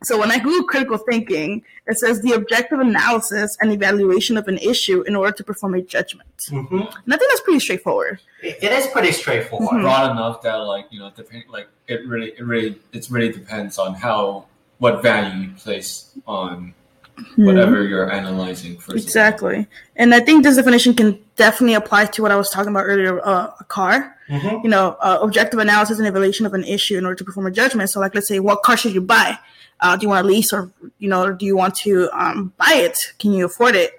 So 0.02 0.18
when 0.18 0.30
I 0.30 0.38
Google 0.38 0.66
critical 0.66 0.96
thinking, 0.96 1.62
it 1.86 1.98
says 1.98 2.22
the 2.22 2.32
objective 2.32 2.78
analysis 2.78 3.58
and 3.60 3.70
evaluation 3.70 4.38
of 4.38 4.48
an 4.48 4.56
issue 4.58 5.02
in 5.02 5.14
order 5.14 5.32
to 5.32 5.44
perform 5.44 5.74
a 5.74 5.82
judgment. 5.82 6.30
Mhm. 6.48 6.70
And 6.70 7.14
I 7.14 7.16
think 7.18 7.30
that's 7.30 7.42
pretty 7.42 7.60
straightforward. 7.60 8.20
It 8.42 8.58
it 8.62 8.72
is 8.72 8.86
pretty 8.86 9.12
straightforward. 9.12 9.68
Mhm. 9.68 9.82
Broad 9.82 10.10
enough 10.12 10.40
that 10.42 10.54
like 10.56 10.86
you 10.90 11.00
know 11.00 11.10
depend 11.14 11.44
like 11.50 11.68
it 11.86 12.06
really 12.06 12.28
it 12.38 12.44
really 12.46 12.78
it 12.92 13.10
really 13.10 13.30
depends 13.32 13.78
on 13.78 13.94
how 13.94 14.46
what 14.78 15.02
value 15.02 15.48
you 15.48 15.50
place 15.56 16.12
on 16.26 16.72
whatever 17.36 17.82
you're 17.82 18.10
analyzing 18.10 18.76
first. 18.76 18.88
of 18.88 18.90
all. 18.90 18.94
Hmm. 18.94 18.98
Exactly. 19.06 19.66
And 19.96 20.14
I 20.14 20.20
think 20.20 20.44
this 20.44 20.56
definition 20.56 20.94
can 20.94 21.18
definitely 21.36 21.74
apply 21.74 22.06
to 22.06 22.22
what 22.22 22.30
I 22.32 22.36
was 22.36 22.50
talking 22.50 22.70
about 22.70 22.84
earlier 22.84 23.20
uh, 23.26 23.52
a 23.58 23.64
car. 23.64 24.16
Mhm. 24.28 24.62
You 24.64 24.70
know, 24.70 24.96
uh, 25.00 25.18
objective 25.22 25.58
analysis 25.58 25.98
and 25.98 26.06
evaluation 26.06 26.46
of 26.46 26.54
an 26.54 26.64
issue 26.64 26.96
in 26.96 27.04
order 27.04 27.16
to 27.16 27.24
perform 27.24 27.46
a 27.46 27.50
judgment. 27.50 27.90
So, 27.90 27.98
like, 28.00 28.14
let's 28.14 28.28
say, 28.28 28.38
what 28.38 28.62
car 28.62 28.76
should 28.76 28.94
you 28.94 29.00
buy? 29.00 29.38
Uh, 29.80 29.96
do 29.96 30.04
you 30.04 30.08
want 30.08 30.24
to 30.24 30.28
lease 30.28 30.52
or, 30.52 30.70
you 30.98 31.08
know, 31.08 31.24
or 31.24 31.32
do 31.32 31.46
you 31.46 31.56
want 31.56 31.74
to 31.74 32.08
um, 32.12 32.52
buy 32.56 32.74
it? 32.74 32.98
Can 33.18 33.32
you 33.32 33.46
afford 33.46 33.74
it? 33.74 33.92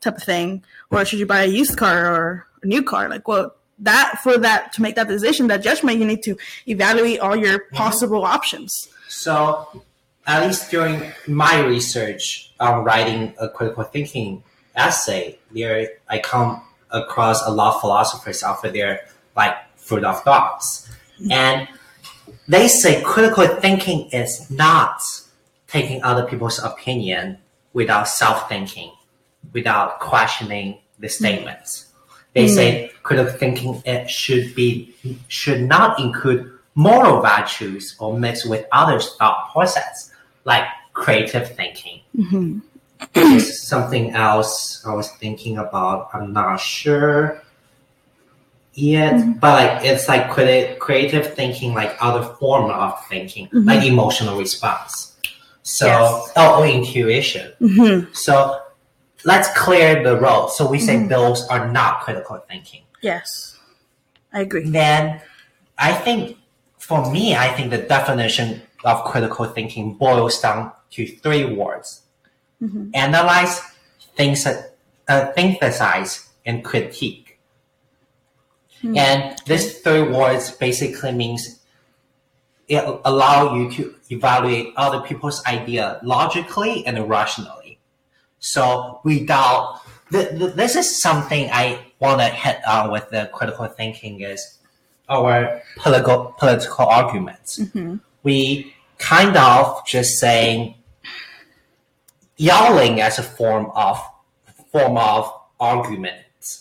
Type 0.00 0.16
of 0.16 0.22
thing. 0.22 0.62
Or 0.90 1.04
should 1.04 1.18
you 1.18 1.26
buy 1.26 1.42
a 1.42 1.46
used 1.46 1.76
car 1.76 2.06
or 2.06 2.46
a 2.62 2.66
new 2.66 2.82
car? 2.82 3.08
Like, 3.08 3.26
well, 3.26 3.54
that 3.80 4.20
for 4.22 4.38
that 4.38 4.72
to 4.74 4.82
make 4.82 4.94
that 4.94 5.08
decision, 5.08 5.48
that 5.48 5.62
judgment, 5.62 5.98
you 5.98 6.04
need 6.06 6.22
to 6.22 6.36
evaluate 6.68 7.18
all 7.20 7.34
your 7.36 7.58
possible 7.72 8.24
options. 8.24 8.88
So, 9.08 9.82
at 10.26 10.46
least 10.46 10.70
during 10.70 11.12
my 11.26 11.60
research 11.60 12.52
on 12.60 12.84
writing 12.84 13.34
a 13.38 13.48
critical 13.48 13.84
thinking 13.84 14.42
essay, 14.74 15.38
there 15.52 15.88
I 16.08 16.18
come 16.18 16.62
across 16.90 17.44
a 17.46 17.50
lot 17.50 17.74
of 17.74 17.80
philosophers 17.80 18.42
out 18.42 18.62
their 18.62 19.06
like 19.36 19.54
Fruit 19.76 20.04
of 20.04 20.22
Thoughts, 20.22 20.88
and 21.30 21.68
they 22.48 22.68
say 22.68 23.02
critical 23.02 23.46
thinking 23.46 24.08
is 24.10 24.50
not 24.50 25.02
taking 25.66 26.02
other 26.02 26.24
people's 26.24 26.58
opinion 26.62 27.38
without 27.72 28.08
self-thinking, 28.08 28.92
without 29.52 30.00
questioning 30.00 30.78
the 30.98 31.08
mm. 31.08 31.10
statements. 31.10 31.92
They 32.32 32.46
mm. 32.46 32.54
say 32.54 32.90
critical 33.02 33.32
thinking 33.32 33.82
it 33.84 34.08
should 34.08 34.54
be 34.54 34.94
should 35.28 35.62
not 35.62 35.98
include 35.98 36.50
moral 36.74 37.20
virtues 37.20 37.96
or 37.98 38.18
mix 38.18 38.44
with 38.44 38.66
others' 38.72 39.16
thought 39.16 39.50
process, 39.52 40.12
like 40.44 40.64
creative 40.92 41.54
thinking. 41.56 42.00
hmm 42.16 42.58
There's 43.12 43.60
something 43.62 44.12
else 44.12 44.82
I 44.86 44.94
was 44.94 45.10
thinking 45.12 45.58
about. 45.58 46.08
I'm 46.14 46.32
not 46.32 46.56
sure 46.58 47.42
yet, 48.74 49.40
but 49.40 49.52
like 49.54 49.84
it's 49.84 50.08
like 50.08 50.30
criti- 50.30 50.78
creative 50.78 51.34
thinking, 51.34 51.74
like 51.74 51.96
other 52.00 52.22
form 52.40 52.70
of 52.70 52.94
thinking, 53.08 53.48
Mhm. 53.48 53.66
like 53.66 53.84
emotional 53.84 54.38
response. 54.38 55.12
So 55.62 55.86
Yes. 55.86 56.32
oh, 56.36 56.60
or 56.60 56.66
intuition. 56.66 57.52
hmm 57.58 58.00
So 58.12 58.60
let's 59.24 59.48
clear 59.56 60.02
the 60.02 60.16
road. 60.16 60.50
So 60.50 60.66
we 60.68 60.78
say 60.78 60.96
Mhm. 60.96 61.08
those 61.08 61.46
are 61.48 61.68
not 61.70 62.00
critical 62.02 62.38
thinking. 62.48 62.82
Yes, 63.00 63.56
I 64.32 64.40
agree. 64.40 64.68
Then 64.68 65.20
I 65.78 65.92
think 65.92 66.36
for 66.78 67.10
me, 67.10 67.34
I 67.34 67.48
think 67.54 67.70
the 67.70 67.78
definition 67.78 68.62
of 68.84 69.04
critical 69.04 69.46
thinking 69.46 69.94
boils 69.94 70.40
down 70.40 70.72
to 70.92 71.06
three 71.06 71.44
words: 71.44 72.02
Mhm. 72.62 72.90
analyze, 72.94 73.60
think, 74.16 74.38
uh, 75.08 75.32
synthesize, 75.34 76.28
and 76.46 76.64
critique. 76.64 77.38
Hmm. 78.82 78.96
And 78.96 79.38
these 79.46 79.80
three 79.80 80.02
words 80.02 80.50
basically 80.50 81.12
means 81.12 81.60
it 82.68 82.84
allow 83.04 83.54
you 83.54 83.70
to 83.72 83.94
evaluate 84.10 84.72
other 84.76 85.00
people's 85.00 85.44
idea 85.46 86.00
logically 86.02 86.86
and 86.86 87.08
rationally. 87.08 87.78
So 88.38 89.00
without 89.04 89.80
th- 90.12 90.30
th- 90.38 90.54
this 90.54 90.76
is 90.76 91.00
something 91.00 91.48
I 91.52 91.78
want 91.98 92.20
to 92.20 92.26
hit 92.26 92.58
on 92.66 92.90
with 92.90 93.08
the 93.10 93.30
critical 93.32 93.66
thinking 93.66 94.20
is 94.20 94.58
our 95.08 95.62
political 95.76 96.34
political 96.38 96.86
arguments. 96.86 97.58
Mhm. 97.58 98.00
We 98.22 98.73
kind 99.04 99.36
of 99.36 99.84
just 99.86 100.18
saying 100.18 100.74
yelling 102.36 103.00
as 103.00 103.18
a 103.18 103.22
form 103.22 103.70
of 103.74 104.00
form 104.72 104.96
of 104.96 105.30
argument, 105.60 106.16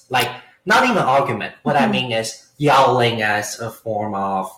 like 0.10 0.30
not 0.66 0.84
even 0.84 0.98
argument. 0.98 1.54
What 1.64 1.76
I 1.76 1.86
Mhm. 1.88 1.92
mean 1.92 2.12
is 2.12 2.46
yelling 2.58 3.22
as 3.22 3.60
a 3.60 3.70
form 3.72 4.14
of 4.14 4.52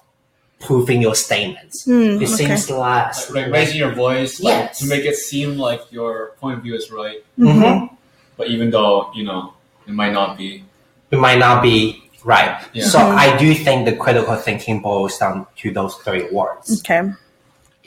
proving 0.59 1.01
your 1.01 1.15
statements. 1.15 1.85
Hmm, 1.85 2.21
it 2.21 2.23
okay. 2.23 2.25
seems 2.25 2.69
like, 2.69 3.15
Like, 3.29 3.29
like 3.29 3.51
raising 3.53 3.77
your 3.77 3.91
voice 3.93 4.39
like, 4.39 4.53
Yes. 4.53 4.79
to 4.79 4.87
make 4.87 5.05
it 5.05 5.15
seem 5.15 5.57
like 5.57 5.81
your 5.91 6.33
point 6.41 6.57
of 6.57 6.63
view 6.63 6.75
is 6.75 6.91
right, 6.91 7.23
Mhm. 7.39 7.61
Mhm. 7.61 7.89
but 8.37 8.47
even 8.47 8.71
though 8.71 9.09
you 9.13 9.23
know 9.23 9.53
it 9.87 9.93
might 9.93 10.13
not 10.13 10.37
be. 10.37 10.63
it 11.11 11.17
might 11.19 11.39
not 11.39 11.61
be 11.61 12.01
Right. 12.25 12.57
Yeah. 12.73 12.87
So 12.87 12.97
I 12.97 13.37
do 13.37 13.53
think 13.53 13.85
the 13.85 13.95
critical 13.95 14.35
thinking 14.35 14.81
boils 14.81 15.15
down 15.19 15.45
to 15.61 15.69
those 15.71 15.93
three 16.03 16.25
words. 16.31 16.81
Okay. 16.81 17.03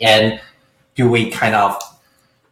And 0.00 0.40
do 0.94 1.08
we 1.08 1.30
kind 1.30 1.54
of 1.54 1.80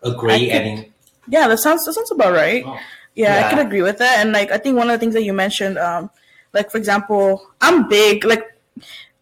agree? 0.03 0.33
I 0.35 0.39
think- 0.63 0.93
Yeah, 1.29 1.49
that 1.49 1.59
sounds 1.59 1.85
that 1.85 1.93
sounds 1.95 2.11
about 2.13 2.33
right. 2.33 2.63
Oh. 2.67 2.79
Yeah, 3.15 3.41
Yeah. 3.41 3.47
I 3.47 3.51
can 3.51 3.59
agree 3.67 3.83
with 3.83 3.99
that. 3.99 4.19
And 4.21 4.33
like 4.33 4.51
I 4.53 4.59
think 4.59 4.77
one 4.77 4.89
of 4.91 4.95
the 4.95 4.99
things 4.99 5.15
that 5.15 5.23
you 5.25 5.33
mentioned, 5.33 5.79
um, 5.79 6.11
like 6.53 6.71
for 6.71 6.79
example, 6.79 7.47
I'm 7.61 7.89
big. 7.89 8.25
Like 8.25 8.45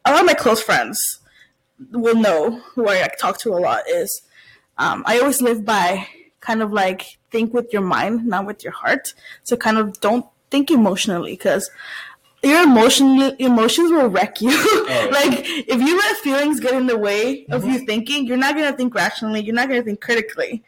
a 0.04 0.10
lot 0.10 0.20
of 0.20 0.26
my 0.26 0.34
close 0.34 0.60
friends 0.62 0.98
will 1.92 2.16
know 2.16 2.60
who 2.74 2.88
I 2.88 3.00
like, 3.02 3.16
talk 3.18 3.38
to 3.40 3.50
a 3.54 3.58
lot 3.58 3.82
is 3.88 4.22
um, 4.78 5.02
I 5.06 5.18
always 5.20 5.40
live 5.40 5.64
by 5.64 6.06
kind 6.40 6.60
of 6.62 6.72
like 6.72 7.18
think 7.30 7.54
with 7.54 7.72
your 7.72 7.82
mind, 7.82 8.26
not 8.26 8.46
with 8.46 8.62
your 8.62 8.72
heart. 8.72 9.14
So 9.44 9.56
kind 9.56 9.78
of 9.78 9.98
don't 10.00 10.26
think 10.50 10.70
emotionally 10.70 11.32
because 11.32 11.70
your 12.44 12.62
emotion 12.64 13.20
emotions 13.38 13.90
will 13.90 14.08
wreck 14.08 14.40
you. 14.40 14.50
like 15.10 15.44
if 15.44 15.80
you 15.80 15.96
let 15.98 16.16
feelings 16.18 16.60
get 16.60 16.74
in 16.74 16.86
the 16.86 16.98
way 16.98 17.46
of 17.50 17.64
you 17.64 17.78
thinking, 17.86 18.26
you're 18.26 18.36
not 18.36 18.54
gonna 18.54 18.72
think 18.76 18.94
rationally. 18.94 19.40
You're 19.42 19.54
not 19.54 19.68
gonna 19.68 19.82
think 19.82 20.00
critically. 20.00 20.62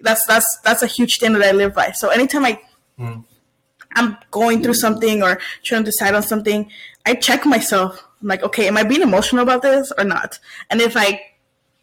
That's 0.00 0.24
that's 0.26 0.58
that's 0.64 0.82
a 0.82 0.86
huge 0.86 1.18
thing 1.18 1.32
that 1.34 1.42
I 1.42 1.52
live 1.52 1.74
by. 1.74 1.92
So 1.92 2.08
anytime 2.08 2.44
I 2.46 2.60
I'm 3.96 4.16
going 4.30 4.62
through 4.62 4.74
something 4.74 5.22
or 5.22 5.38
trying 5.62 5.82
to 5.82 5.86
decide 5.90 6.14
on 6.14 6.22
something, 6.22 6.70
I 7.06 7.14
check 7.14 7.44
myself. 7.44 8.06
I'm 8.22 8.28
like, 8.28 8.42
okay, 8.42 8.68
am 8.68 8.76
I 8.76 8.82
being 8.84 9.02
emotional 9.02 9.42
about 9.42 9.62
this 9.62 9.92
or 9.98 10.04
not? 10.04 10.38
And 10.70 10.80
if 10.80 10.96
I 10.96 11.20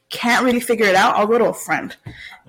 can't 0.10 0.46
really 0.46 0.62
figure 0.62 0.86
it 0.86 0.96
out, 0.96 1.16
I'll 1.16 1.28
go 1.28 1.38
to 1.38 1.46
a 1.46 1.54
friend, 1.54 1.96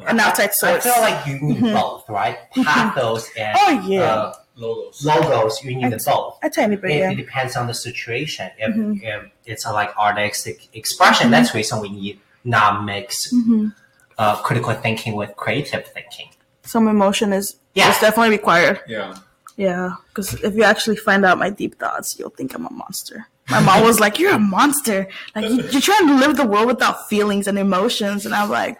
an 0.07 0.21
outside 0.21 0.51
I 0.51 0.53
source. 0.53 0.85
feel 0.85 1.01
like 1.01 1.27
you 1.27 1.41
need 1.41 1.61
both, 1.61 2.09
right? 2.09 2.39
Pathos 2.55 3.31
and 3.37 3.59
Mm-hmm. 3.59 3.85
Oh, 3.85 3.89
yeah. 3.89 4.01
uh, 4.03 4.33
Logos. 4.59 5.05
logos, 5.05 5.63
you 5.65 5.75
need 5.77 5.93
I- 5.95 5.99
both. 6.05 6.39
a 6.43 6.51
tiny 6.51 6.77
bit, 6.77 6.91
It, 6.91 6.99
yeah. 6.99 7.11
it 7.13 7.15
depends 7.17 7.57
on 7.57 7.67
the 7.69 7.75
situation. 7.75 8.51
If, 8.59 8.75
Mhm. 8.75 9.01
if 9.03 9.21
it's 9.47 9.65
a 9.65 9.73
like 9.73 9.97
artistic 9.97 10.57
expression, 10.75 11.31
that's 11.31 11.53
the 11.53 11.59
reason 11.59 11.81
we 11.81 11.91
need 11.91 12.21
not 12.45 12.85
mix 12.85 13.33
Mhm. 13.33 13.73
uh, 14.19 14.37
critical 14.47 14.75
thinking 14.75 15.15
with 15.15 15.31
creative 15.37 15.87
thinking. 15.87 16.29
Some 16.65 16.89
emotion 16.89 17.33
is 17.33 17.57
Yeah. 17.75 17.91
is 17.91 17.99
definitely 18.01 18.31
required. 18.31 18.81
Yeah. 18.89 19.15
Yeah, 19.57 19.91
because 20.09 20.35
if 20.49 20.55
you 20.55 20.63
actually 20.65 20.97
find 20.97 21.25
out 21.27 21.37
my 21.39 21.51
deep 21.51 21.79
thoughts, 21.81 22.17
you'll 22.19 22.31
think 22.39 22.55
I'm 22.55 22.67
a 22.67 22.73
monster. 22.73 23.27
My 23.51 23.61
mom 23.61 23.83
was 23.83 23.99
like, 23.99 24.19
"You're 24.21 24.35
a 24.35 24.39
monster. 24.39 25.09
Like 25.35 25.47
you, 25.51 25.63
you're 25.73 25.81
trying 25.91 26.07
to 26.09 26.15
live 26.15 26.37
the 26.37 26.47
world 26.47 26.67
without 26.67 27.09
feelings 27.09 27.47
and 27.49 27.59
emotions." 27.59 28.25
And 28.27 28.35
I'm 28.35 28.51
like, 28.51 28.79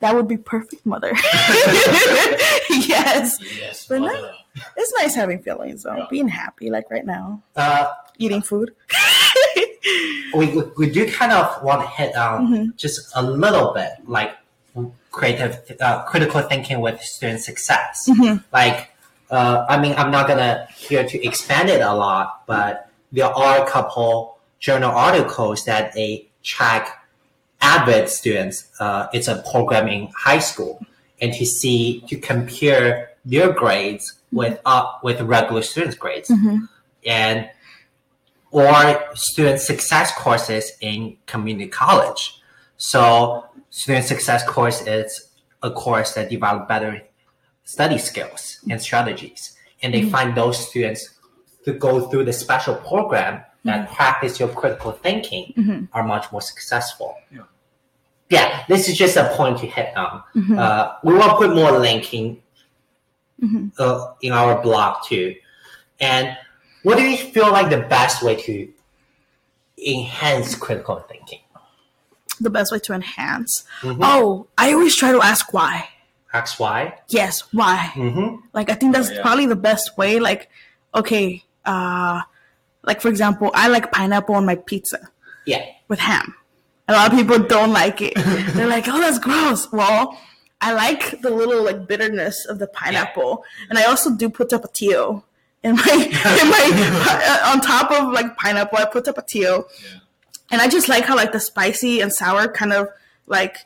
"That 0.00 0.14
would 0.14 0.28
be 0.28 0.36
perfect, 0.36 0.84
mother." 0.86 1.12
yes, 2.70 3.38
Yes. 3.58 3.86
But 3.88 4.00
no- 4.00 4.06
mother. 4.06 4.32
It's 4.76 4.92
nice 5.00 5.14
having 5.14 5.42
feelings 5.42 5.82
though. 5.84 5.96
Yeah. 5.96 6.06
Being 6.10 6.28
happy, 6.28 6.70
like 6.70 6.90
right 6.90 7.06
now, 7.06 7.42
Uh, 7.56 7.86
eating 8.18 8.42
food. 8.42 8.74
we, 10.34 10.46
we, 10.54 10.62
we 10.76 10.90
do 10.90 11.10
kind 11.10 11.32
of 11.32 11.62
want 11.62 11.82
to 11.82 11.88
hit 11.88 12.14
on 12.16 12.48
Mhm. 12.48 12.76
just 12.76 13.10
a 13.16 13.22
little 13.22 13.72
bit 13.74 13.90
like 14.06 14.32
creative 15.10 15.60
uh, 15.80 16.02
critical 16.04 16.40
thinking 16.42 16.80
with 16.80 17.00
student 17.02 17.40
success 17.40 18.08
Mhm. 18.08 18.42
like 18.52 18.88
uh, 19.30 19.66
i 19.68 19.78
mean 19.78 19.94
i'm 19.98 20.10
not 20.10 20.26
gonna 20.26 20.66
here 20.74 21.04
to 21.06 21.22
expand 21.26 21.68
it 21.68 21.82
a 21.82 21.92
lot 21.94 22.42
but 22.46 22.88
there 23.12 23.26
are 23.26 23.62
a 23.62 23.70
couple 23.70 24.38
journal 24.58 24.90
articles 24.90 25.66
that 25.66 25.92
they 25.92 26.26
track 26.42 27.04
AVID 27.60 28.08
students 28.08 28.64
uh, 28.80 29.06
it's 29.12 29.28
a 29.28 29.42
program 29.52 29.86
in 29.88 30.08
high 30.16 30.38
school 30.38 30.80
and 31.20 31.34
to 31.34 31.44
see 31.44 32.00
to 32.08 32.16
compare 32.16 33.10
their 33.26 33.52
grades 33.52 34.14
with 34.32 34.58
uh, 34.64 34.84
with 35.02 35.20
regular 35.20 35.62
students 35.62 35.96
grades 35.96 36.30
Mhm. 36.30 36.68
and 37.06 37.48
or 38.50 39.00
student 39.14 39.60
success 39.60 40.12
courses 40.16 40.72
in 40.80 41.16
community 41.26 41.68
college. 41.68 42.40
So 42.76 43.44
student 43.70 44.04
success 44.06 44.44
course 44.46 44.82
is 44.86 45.28
a 45.62 45.70
course 45.70 46.14
that 46.14 46.28
develop 46.28 46.68
better 46.68 47.02
study 47.64 47.96
skills 47.98 48.58
and 48.70 48.80
strategies. 48.82 49.56
And 49.82 49.94
they 49.94 50.02
find 50.10 50.36
those 50.36 50.68
students 50.68 51.08
to 51.64 51.72
go 51.72 52.08
through 52.08 52.24
the 52.24 52.32
special 52.32 52.74
program 52.74 53.42
that 53.64 53.90
practice 53.92 54.38
your 54.40 54.48
critical 54.48 54.92
thinking 54.92 55.54
Mhm. 55.56 55.88
are 55.92 56.02
much 56.02 56.30
more 56.32 56.42
successful. 56.42 57.14
Yeah. 57.30 57.42
Yeah, 58.28 58.64
this 58.68 58.88
is 58.88 58.96
just 58.98 59.16
a 59.16 59.28
point 59.36 59.58
to 59.58 59.66
hit 59.66 59.96
on. 59.96 60.22
Mhm. 60.34 60.58
Uh, 60.58 60.92
we 61.04 61.14
will 61.14 61.36
put 61.36 61.54
more 61.54 61.78
linking 61.78 62.41
Mhm. 63.42 63.72
uh, 63.78 64.12
in 64.22 64.32
our 64.32 64.62
blog 64.62 65.04
too. 65.04 65.34
And 66.00 66.36
what 66.84 66.96
do 66.98 67.02
you 67.04 67.16
feel 67.16 67.50
like 67.50 67.70
the 67.70 67.80
best 67.88 68.22
way 68.22 68.36
to 68.36 68.68
enhance 69.78 70.54
critical 70.54 71.00
thinking? 71.08 71.40
The 72.40 72.50
best 72.50 72.72
way 72.72 72.78
to 72.80 72.92
enhance. 72.92 73.64
Mhm. 73.82 73.98
Oh, 74.02 74.46
I 74.58 74.72
always 74.72 74.96
try 74.96 75.12
to 75.12 75.20
ask 75.22 75.52
why. 75.52 75.88
Ask 76.32 76.58
why? 76.58 76.98
Yes, 77.08 77.42
why? 77.52 77.90
Mm-hmm. 77.94 78.36
Like 78.52 78.70
I 78.70 78.74
think 78.74 78.94
that's 78.94 79.10
Oh, 79.10 79.14
yeah. 79.14 79.22
probably 79.22 79.46
the 79.46 79.56
best 79.56 79.96
way. 79.98 80.18
Like, 80.18 80.48
okay, 80.94 81.44
uh, 81.64 82.22
like 82.84 83.00
for 83.00 83.08
example, 83.08 83.50
I 83.54 83.68
like 83.68 83.92
pineapple 83.92 84.34
on 84.36 84.46
my 84.46 84.56
pizza 84.56 84.98
Yeah. 85.46 85.64
with 85.88 85.98
ham. 85.98 86.34
A 86.88 86.92
lot 86.94 87.12
of 87.12 87.18
people 87.18 87.38
don't 87.38 87.72
like 87.72 88.00
it. 88.00 88.14
They're 88.54 88.66
like, 88.66 88.86
"Oh, 88.88 88.98
that's 88.98 89.18
gross." 89.18 89.70
Well, 89.72 90.18
I 90.62 90.72
like 90.72 91.20
the 91.20 91.30
little 91.30 91.62
like 91.64 91.86
bitterness 91.88 92.46
of 92.46 92.58
the 92.58 92.66
pineapple, 92.68 93.44
and 93.68 93.78
I 93.78 93.84
also 93.84 94.14
do 94.14 94.30
put 94.30 94.48
tapatio 94.50 95.22
in 95.62 95.76
my 95.76 95.82
in 96.42 96.48
my 96.50 97.40
on 97.52 97.60
top 97.60 97.90
of 97.90 98.12
like 98.12 98.36
pineapple. 98.36 98.78
I 98.78 98.84
put 98.86 99.04
tapatio, 99.04 99.64
Yeah. 99.84 99.98
and 100.52 100.60
I 100.62 100.68
just 100.68 100.88
like 100.88 101.04
how 101.04 101.16
like 101.16 101.32
the 101.32 101.40
spicy 101.40 102.00
and 102.00 102.12
sour 102.12 102.48
kind 102.48 102.72
of 102.72 102.88
like 103.26 103.58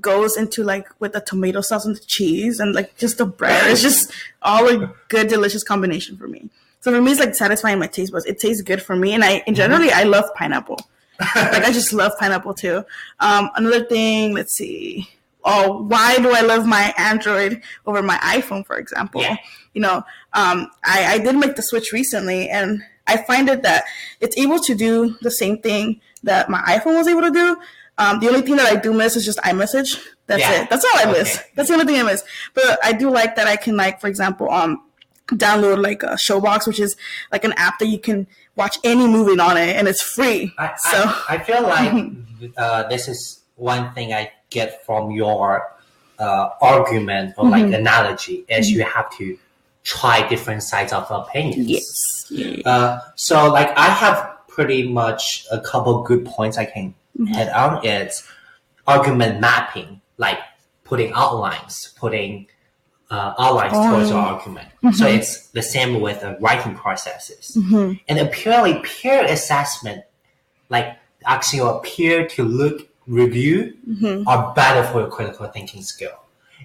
goes 0.00 0.36
into 0.36 0.62
like 0.64 0.88
with 1.00 1.12
the 1.12 1.20
tomato 1.20 1.60
sauce 1.60 1.84
and 1.84 1.94
the 1.96 2.00
cheese 2.00 2.58
and 2.60 2.74
like 2.74 2.96
just 2.98 3.18
the 3.18 3.26
bread. 3.26 3.70
It's 3.70 3.82
just 3.82 4.10
all 4.42 4.68
a 4.68 4.92
good, 5.08 5.28
delicious 5.28 5.62
combination 5.64 6.16
for 6.16 6.26
me. 6.28 6.48
So 6.80 6.90
for 6.92 7.00
me, 7.02 7.10
it's 7.12 7.20
like 7.20 7.34
satisfying 7.34 7.78
my 7.78 7.86
taste 7.86 8.10
buds. 8.12 8.26
It 8.26 8.38
tastes 8.40 8.62
good 8.62 8.82
for 8.82 8.96
me, 8.96 9.12
and 9.12 9.22
I 9.24 9.42
and 9.46 9.54
generally 9.54 9.92
I 9.92 10.02
love 10.02 10.24
pineapple. 10.34 10.80
like 11.36 11.64
I 11.64 11.70
just 11.72 11.92
love 11.92 12.12
pineapple 12.18 12.54
too. 12.54 12.84
Um, 13.20 13.50
another 13.54 13.84
thing, 13.84 14.32
let's 14.34 14.54
see. 14.56 15.08
Oh, 15.44 15.82
why 15.84 16.18
do 16.18 16.30
I 16.32 16.40
love 16.42 16.66
my 16.66 16.92
Android 16.98 17.62
over 17.86 18.02
my 18.02 18.16
iPhone, 18.18 18.66
for 18.66 18.76
example? 18.76 19.22
Yeah. 19.22 19.36
You 19.72 19.80
know, 19.82 19.96
um, 20.32 20.70
I, 20.84 21.14
I 21.14 21.18
did 21.18 21.36
make 21.36 21.56
the 21.56 21.62
switch 21.62 21.92
recently, 21.92 22.48
and 22.48 22.82
I 23.06 23.18
find 23.18 23.48
it 23.48 23.62
that 23.62 23.84
it's 24.20 24.36
able 24.36 24.58
to 24.60 24.74
do 24.74 25.16
the 25.22 25.30
same 25.30 25.58
thing 25.58 26.00
that 26.22 26.48
my 26.50 26.60
iPhone 26.62 26.96
was 26.96 27.08
able 27.08 27.22
to 27.22 27.30
do. 27.30 27.56
Um, 27.98 28.20
the 28.20 28.28
only 28.28 28.42
thing 28.42 28.56
that 28.56 28.66
I 28.70 28.76
do 28.76 28.92
miss 28.92 29.16
is 29.16 29.24
just 29.24 29.38
iMessage. 29.38 29.98
That's 30.26 30.40
Yeah. 30.40 30.62
it. 30.62 30.70
That's 30.70 30.84
all 30.84 31.08
I 31.08 31.12
miss. 31.12 31.40
That's 31.54 31.68
the 31.68 31.74
only 31.74 31.86
thing 31.86 32.00
I 32.00 32.02
miss. 32.04 32.22
But 32.54 32.78
I 32.84 32.92
do 32.92 33.10
like 33.10 33.36
that 33.36 33.46
I 33.46 33.56
can, 33.56 33.76
like, 33.76 34.00
for 34.00 34.06
example, 34.08 34.50
um, 34.50 34.82
download 35.28 35.82
like 35.82 36.02
a 36.02 36.14
Showbox, 36.16 36.66
which 36.66 36.80
is 36.80 36.96
like 37.30 37.44
an 37.44 37.52
app 37.54 37.78
that 37.78 37.86
you 37.86 37.98
can 37.98 38.26
watch 38.56 38.78
any 38.84 39.06
movie 39.06 39.38
on 39.40 39.56
it, 39.56 39.76
and 39.76 39.86
it's 39.86 40.02
free. 40.02 40.52
I, 40.58 40.72
so 40.76 41.02
I, 41.04 41.24
I 41.30 41.38
feel 41.38 41.62
like 41.62 41.92
uh, 42.56 42.88
this 42.88 43.06
is 43.08 43.39
one 43.60 43.92
thing 43.92 44.12
I 44.12 44.32
get 44.50 44.84
from 44.86 45.10
your 45.10 45.70
uh, 46.18 46.48
argument 46.60 47.34
or 47.38 47.48
like 47.48 47.72
analogy 47.72 48.44
is 48.48 48.70
you 48.70 48.82
have 48.82 49.10
to 49.18 49.38
try 49.84 50.26
different 50.28 50.62
sides 50.62 50.92
of 50.92 51.10
opinions. 51.10 51.68
yes, 51.68 52.26
yeah. 52.30 52.62
Uh, 52.68 53.00
so 53.14 53.50
like 53.52 53.68
I 53.76 53.86
have 53.86 54.38
pretty 54.48 54.88
much 54.88 55.46
a 55.50 55.60
couple 55.60 56.02
good 56.02 56.24
points 56.26 56.58
I 56.58 56.64
can 56.64 56.94
hit 57.26 57.48
on. 57.50 57.84
It's 57.84 58.26
argument 58.86 59.40
mapping, 59.40 60.00
like 60.18 60.38
putting 60.84 61.12
outlines, 61.14 61.92
putting 61.96 62.46
uh, 63.10 63.34
outlines 63.38 63.72
Oh. 63.74 63.90
towards 63.90 64.10
your 64.10 64.18
argument. 64.18 64.68
So 64.94 65.06
it's 65.06 65.48
the 65.48 65.62
same 65.62 66.00
with 66.00 66.22
uh, 66.24 66.36
writing 66.40 66.74
processes. 66.74 67.56
Mhm. 67.58 68.00
And 68.08 68.18
apparently 68.18 68.80
peer 68.84 69.24
assessment, 69.24 70.04
like 70.68 70.96
asking 71.26 71.58
your 71.60 71.80
peer 71.82 72.26
to 72.28 72.44
look, 72.44 72.86
review, 73.10 73.74
Mhm. 73.88 74.24
are 74.26 74.54
better 74.54 74.82
for 74.90 75.00
your 75.00 75.10
critical 75.10 75.46
thinking 75.48 75.82
skill. 75.82 76.16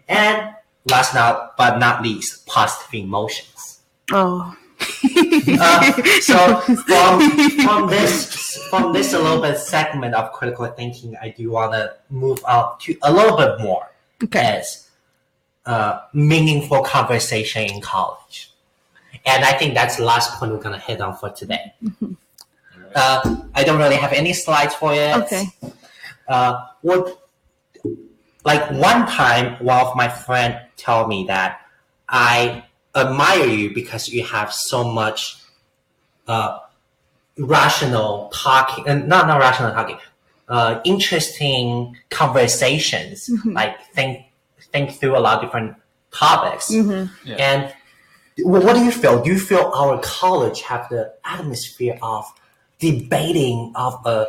And 0.08 0.54
last 0.90 1.14
not 1.16 1.58
but 1.58 1.80
not 1.80 2.04
least, 2.04 2.46
positive 2.46 2.94
emotions. 2.94 3.80
Oh, 4.12 4.56
Uh, 5.60 5.82
so 6.22 6.38
from, 6.88 7.14
from 7.66 7.88
this 7.90 8.14
from 8.70 8.94
this 8.94 9.14
a 9.14 9.20
little 9.20 9.42
bit 9.42 9.58
segment 9.58 10.14
of 10.14 10.32
critical 10.34 10.66
thinking, 10.68 11.16
I 11.22 11.30
do 11.30 11.50
want 11.50 11.72
to 11.74 11.94
move 12.10 12.44
on 12.46 12.78
to 12.82 12.96
a 13.02 13.12
little 13.12 13.38
bit 13.38 13.62
more 13.62 13.90
okay. 14.24 14.58
as 14.60 14.88
uh, 15.66 16.00
meaningful 16.14 16.82
conversation 16.84 17.64
in 17.64 17.82
college, 17.82 18.52
and 19.26 19.44
I 19.46 19.54
think 19.54 19.74
that's 19.74 19.96
the 19.98 20.04
last 20.04 20.34
point 20.38 20.52
we're 20.52 20.60
gonna 20.68 20.78
hit 20.78 21.00
on 21.02 21.16
for 21.16 21.30
today. 21.30 21.74
Uh, 22.94 23.36
I 23.56 23.64
don't 23.64 23.78
really 23.80 23.96
have 23.96 24.14
any 24.14 24.34
slides 24.34 24.76
for 24.76 24.94
it. 24.94 25.16
Okay. 25.24 25.46
Uh, 26.28 26.66
what 26.82 27.22
like 28.44 28.70
one 28.72 29.08
time, 29.08 29.56
one 29.64 29.80
of 29.86 29.96
my 29.96 30.08
friend 30.08 30.60
told 30.78 31.08
me 31.10 31.26
that 31.28 31.62
I 32.08 32.64
admire 32.96 33.46
you 33.48 33.74
because 33.74 34.10
you 34.10 34.24
have 34.26 34.54
so 34.54 34.84
much 34.84 35.38
uh, 36.28 36.60
rational 37.38 38.30
talking, 38.34 38.88
uh, 38.88 38.96
not 38.96 39.28
not 39.28 39.40
rational 39.40 39.72
talking, 39.72 39.98
uh, 40.48 40.80
interesting 40.86 41.98
conversations. 42.10 43.30
Like 43.46 43.82
think 43.94 44.26
think 44.72 44.92
through 44.92 45.18
a 45.18 45.20
lot 45.20 45.38
of 45.38 45.42
different 45.44 45.76
topics. 46.12 46.72
Mhm. 46.72 47.10
Yeah. 47.24 47.36
And 47.36 47.74
what 48.44 48.74
do 48.76 48.84
you 48.84 48.92
feel? 48.92 49.22
Do 49.24 49.32
you 49.32 49.40
feel 49.40 49.72
our 49.74 50.00
college 50.02 50.62
have 50.62 50.90
the 50.90 51.14
atmosphere 51.24 51.98
of 52.02 52.26
debating 52.80 53.72
of 53.76 54.06
a 54.06 54.28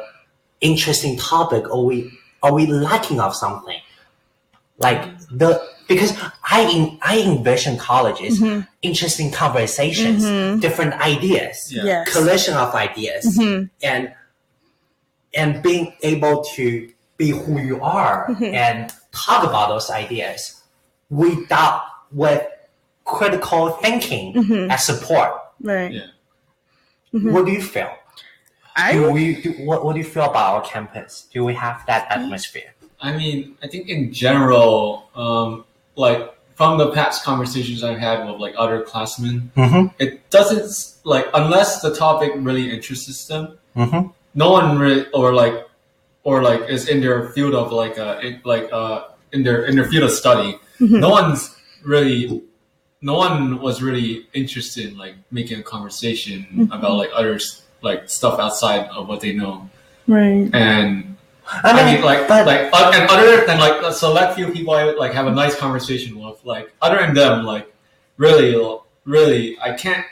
interesting 0.61 1.17
topic, 1.19 1.71
or 1.71 1.85
we 1.85 2.13
are 2.43 2.53
we 2.53 2.67
lacking 2.67 3.21
of 3.21 3.35
something? 3.35 3.81
Like 4.79 5.19
the 5.31 5.63
because 5.89 6.17
I 6.49 6.63
in, 6.63 6.99
I 7.03 7.21
envision 7.21 7.79
colleges 7.79 8.41
mm-hmm. 8.41 8.61
interesting 8.83 9.31
conversations, 9.31 10.25
mm-hmm. 10.25 10.61
different 10.61 10.95
ideas, 10.95 11.73
Yeah. 11.73 11.85
Yes. 11.85 12.13
collision 12.13 12.55
of 12.55 12.75
ideas, 12.75 13.39
Mhm. 13.39 13.71
and 13.83 14.13
and 15.35 15.63
being 15.63 15.95
able 16.03 16.45
to 16.57 16.91
be 17.17 17.31
who 17.31 17.61
you 17.61 17.81
are 17.83 18.29
mm-hmm. 18.29 18.55
and 18.55 18.93
talk 19.13 19.45
about 19.45 19.69
those 19.69 19.91
ideas 19.91 20.63
without 21.11 21.83
with 22.13 22.43
critical 23.05 23.71
thinking 23.71 24.69
as 24.71 24.85
support. 24.85 25.33
Right. 25.61 25.93
Yeah. 25.93 26.07
What 27.13 27.47
do 27.47 27.53
you 27.53 27.63
feel? 27.63 27.91
I 28.77 28.93
Do 28.93 29.11
we, 29.11 29.41
do, 29.41 29.53
what, 29.65 29.85
what 29.85 29.95
do 29.95 29.99
you 29.99 30.05
feel 30.05 30.25
about 30.25 30.55
our 30.55 30.63
campus? 30.63 31.27
Do 31.33 31.45
we 31.45 31.55
have 31.55 31.85
that 31.87 32.07
atmosphere? 32.11 32.75
I 33.01 33.17
mean, 33.17 33.57
I 33.63 33.69
think 33.69 33.89
in 33.89 34.13
general, 34.13 35.11
um, 35.15 35.65
like 35.97 36.35
from 36.55 36.79
the 36.79 36.91
past 36.93 37.25
conversations 37.25 37.83
I've 37.83 37.99
had 37.99 38.27
with 38.29 38.41
like 38.41 38.55
other 38.57 38.83
classmen, 38.83 39.51
Mm-hmm. 39.57 39.95
it 39.99 40.29
doesn't 40.31 40.97
like 41.05 41.27
unless 41.35 41.83
the 41.83 41.95
topic 41.95 42.33
really 42.37 42.71
interests 42.71 43.27
them. 43.27 43.59
Mm-hmm. 43.77 44.09
No 44.35 44.51
one 44.51 44.79
really, 44.79 45.07
or 45.13 45.35
like, 45.35 45.67
or 46.25 46.43
like 46.43 46.69
is 46.69 46.89
in 46.89 47.01
their 47.01 47.31
field 47.31 47.55
of 47.55 47.73
like, 47.73 47.99
uh, 47.99 48.19
in, 48.23 48.41
like, 48.45 48.71
uh, 48.73 49.09
in 49.33 49.43
their 49.43 49.65
in 49.65 49.77
their 49.77 49.87
field 49.87 50.05
of 50.05 50.11
study. 50.11 50.59
No 50.81 51.09
one's 51.11 51.55
really, 51.85 52.43
no 53.01 53.15
one 53.15 53.61
was 53.61 53.83
really 53.83 54.27
interested 54.35 54.87
in 54.93 54.99
like 54.99 55.15
making 55.31 55.61
a 55.61 55.63
conversation 55.63 56.69
about 56.73 56.97
like 56.97 57.11
others 57.15 57.63
like 57.83 58.09
stuff 58.09 58.39
outside 58.39 58.89
of 58.89 59.09
what 59.09 59.21
they 59.21 59.33
know 59.33 59.69
right. 60.07 60.49
and 60.53 61.17
I 61.49 61.71
I 61.71 61.85
mean, 61.85 61.95
mean, 61.95 62.05
like, 62.05 62.27
but 62.27 62.45
like, 62.45 62.73
uh, 62.73 62.91
and 62.93 63.09
other 63.09 63.47
than 63.47 63.59
like 63.61 63.81
a 63.83 63.93
select 63.93 64.35
few 64.35 64.51
people, 64.51 64.75
I 64.75 64.85
would 64.85 64.97
like 64.97 65.13
have 65.13 65.29
a 65.29 65.31
nice 65.31 65.55
conversation 65.55 66.19
with. 66.19 66.45
Like, 66.45 66.73
other 66.83 66.99
than 66.99 67.15
them, 67.15 67.45
like, 67.45 67.73
really, 68.17 68.61
really, 69.05 69.57
I 69.61 69.75
can't 69.75 70.05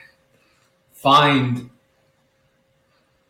find 0.93 1.71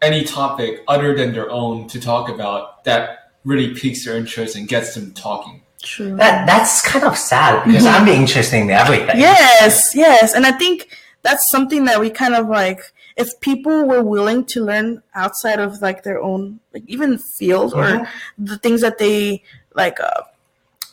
any 0.02 0.24
topic 0.24 0.84
other 0.86 1.16
than 1.16 1.32
their 1.32 1.50
own 1.50 1.88
to 1.88 2.00
talk 2.00 2.28
about 2.28 2.84
that 2.84 3.32
really 3.44 3.74
piques 3.74 4.04
their 4.04 4.16
interest 4.16 4.54
and 4.54 4.68
gets 4.68 4.94
them 4.94 5.12
talking. 5.12 5.62
True. 5.82 6.16
that 6.16 6.46
that's 6.46 6.80
kind 6.80 7.04
of 7.04 7.16
sad 7.16 7.64
because 7.66 7.84
I'm 7.84 8.08
interested 8.08 8.56
in 8.56 8.70
everything. 8.70 9.18
Yes, 9.18 9.94
yes. 9.94 10.34
And 10.34 10.46
I 10.46 10.52
think 10.52 10.88
that's 11.22 11.50
something 11.50 11.84
that 11.84 12.00
we 12.00 12.08
kind 12.08 12.34
of 12.34 12.48
like 12.48 12.80
if 13.16 13.38
people 13.40 13.84
were 13.86 14.02
willing 14.02 14.44
to 14.44 14.64
learn 14.64 15.02
outside 15.14 15.60
of 15.60 15.80
like 15.80 16.02
their 16.02 16.20
own 16.20 16.60
like 16.72 16.82
even 16.86 17.18
field 17.18 17.72
or 17.74 17.84
Mhm. 17.84 18.08
the 18.38 18.58
things 18.58 18.80
that 18.80 18.98
they 18.98 19.42
like 19.74 19.98
uh, 20.00 20.22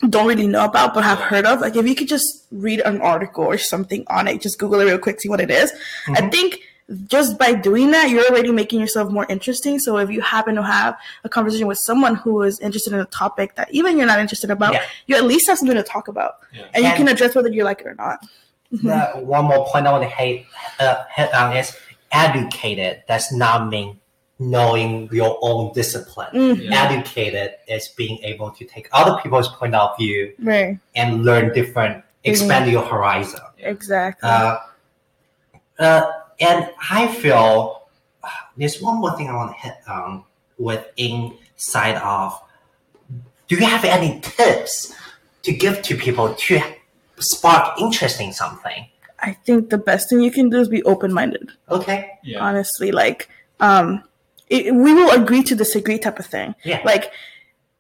don't 0.10 0.28
really 0.28 0.48
know 0.48 0.66
about 0.66 0.94
but 0.94 1.04
have 1.04 1.20
heard 1.20 1.46
of 1.46 1.62
like 1.62 1.76
if 1.76 1.88
you 1.88 1.96
could 1.96 2.08
just 2.08 2.46
read 2.52 2.80
an 2.82 3.02
article 3.02 3.44
or 3.44 3.58
something 3.58 4.04
on 4.08 4.28
it 4.28 4.42
just 4.42 4.58
google 4.60 4.80
it 4.80 4.86
real 4.86 4.98
quick 4.98 5.20
see 5.22 5.30
what 5.30 5.40
it 5.42 5.52
is. 5.52 5.72
i 6.10 6.28
think 6.30 6.58
just 7.08 7.38
by 7.38 7.54
doing 7.54 7.92
that 7.92 8.10
you're 8.10 8.26
already 8.26 8.52
making 8.52 8.80
yourself 8.80 9.10
more 9.12 9.26
interesting 9.30 9.78
so 9.80 9.98
if 9.98 10.10
you 10.10 10.20
happen 10.20 10.56
to 10.56 10.64
have 10.64 10.98
a 11.24 11.30
conversation 11.30 11.66
with 11.68 11.78
someone 11.78 12.16
who 12.16 12.42
is 12.42 12.60
interested 12.60 12.92
in 12.94 13.00
a 13.00 13.06
topic 13.06 13.56
that 13.56 13.68
even 13.72 13.96
you're 13.98 14.08
not 14.08 14.20
interested 14.20 14.50
about 14.52 14.74
Yeah. 14.74 14.84
you 15.08 15.16
at 15.16 15.24
least 15.24 15.48
have 15.48 15.58
something 15.60 15.78
to 15.78 15.84
talk 15.84 16.08
about 16.08 16.38
Yeah. 16.54 16.66
and 16.74 16.84
you 16.84 16.92
can 16.94 17.08
address 17.08 17.34
whether 17.36 17.50
you 17.50 17.64
like 17.64 17.82
it 17.82 17.88
or 17.88 17.96
not 17.96 18.26
one 19.38 19.46
more 19.46 19.66
point 19.68 19.86
I 19.86 19.92
want 19.92 20.04
to 20.04 20.10
hit, 20.10 20.46
uh, 20.80 21.04
hit 21.16 21.34
on 21.34 21.56
is 21.56 21.76
educated 22.12 23.04
does 23.08 23.32
not 23.32 23.70
mean 23.70 24.00
knowing 24.40 25.08
your 25.12 25.38
own 25.42 25.72
discipline. 25.74 26.30
Mhm. 26.34 26.70
Yeah. 26.70 26.84
Educated 26.84 27.56
is 27.68 27.88
being 27.90 28.18
able 28.24 28.50
to 28.52 28.66
take 28.66 28.90
other 28.92 29.20
people's 29.22 29.48
point 29.50 29.76
of 29.76 29.96
view 29.98 30.34
Right. 30.40 30.80
and 30.96 31.24
learn 31.24 31.54
different, 31.54 32.04
expand 32.24 32.70
your 32.72 32.84
horizon. 32.84 33.40
Exactly. 33.60 34.28
Uh, 34.28 34.58
uh, 35.80 36.12
and 36.40 36.70
I 36.90 37.08
feel 37.08 37.84
uh, 38.24 38.28
there's 38.58 38.82
one 38.82 38.98
more 39.00 39.16
thing 39.18 39.30
I 39.30 39.34
want 39.36 39.56
to 39.56 39.62
hit 39.62 39.78
on 39.88 40.24
with 40.58 40.86
inside 40.98 41.96
of. 41.98 42.40
Do 43.48 43.56
you 43.56 43.66
have 43.66 43.84
any 43.86 44.20
tips 44.22 44.94
to 45.44 45.52
give 45.52 45.82
to 45.84 45.96
people 45.96 46.34
to 46.34 46.62
spark 47.20 47.80
interest 47.80 48.22
in 48.22 48.32
something? 48.34 48.88
I 49.22 49.34
think 49.46 49.70
the 49.70 49.78
best 49.78 50.10
thing 50.10 50.22
you 50.22 50.32
can 50.32 50.50
do 50.50 50.60
is 50.60 50.68
be 50.70 50.84
open 50.84 51.14
minded. 51.14 51.52
Okay. 51.70 52.12
Yeah. 52.24 52.40
Honestly, 52.44 52.92
like 52.92 53.30
um, 53.60 54.04
it, 54.50 54.74
we 54.74 54.94
will 54.94 55.12
agree 55.12 55.44
to 55.44 55.56
disagree 55.56 56.00
type 56.00 56.20
of 56.20 56.26
thing. 56.26 56.56
Yeah. 56.64 56.82
Like 56.84 57.12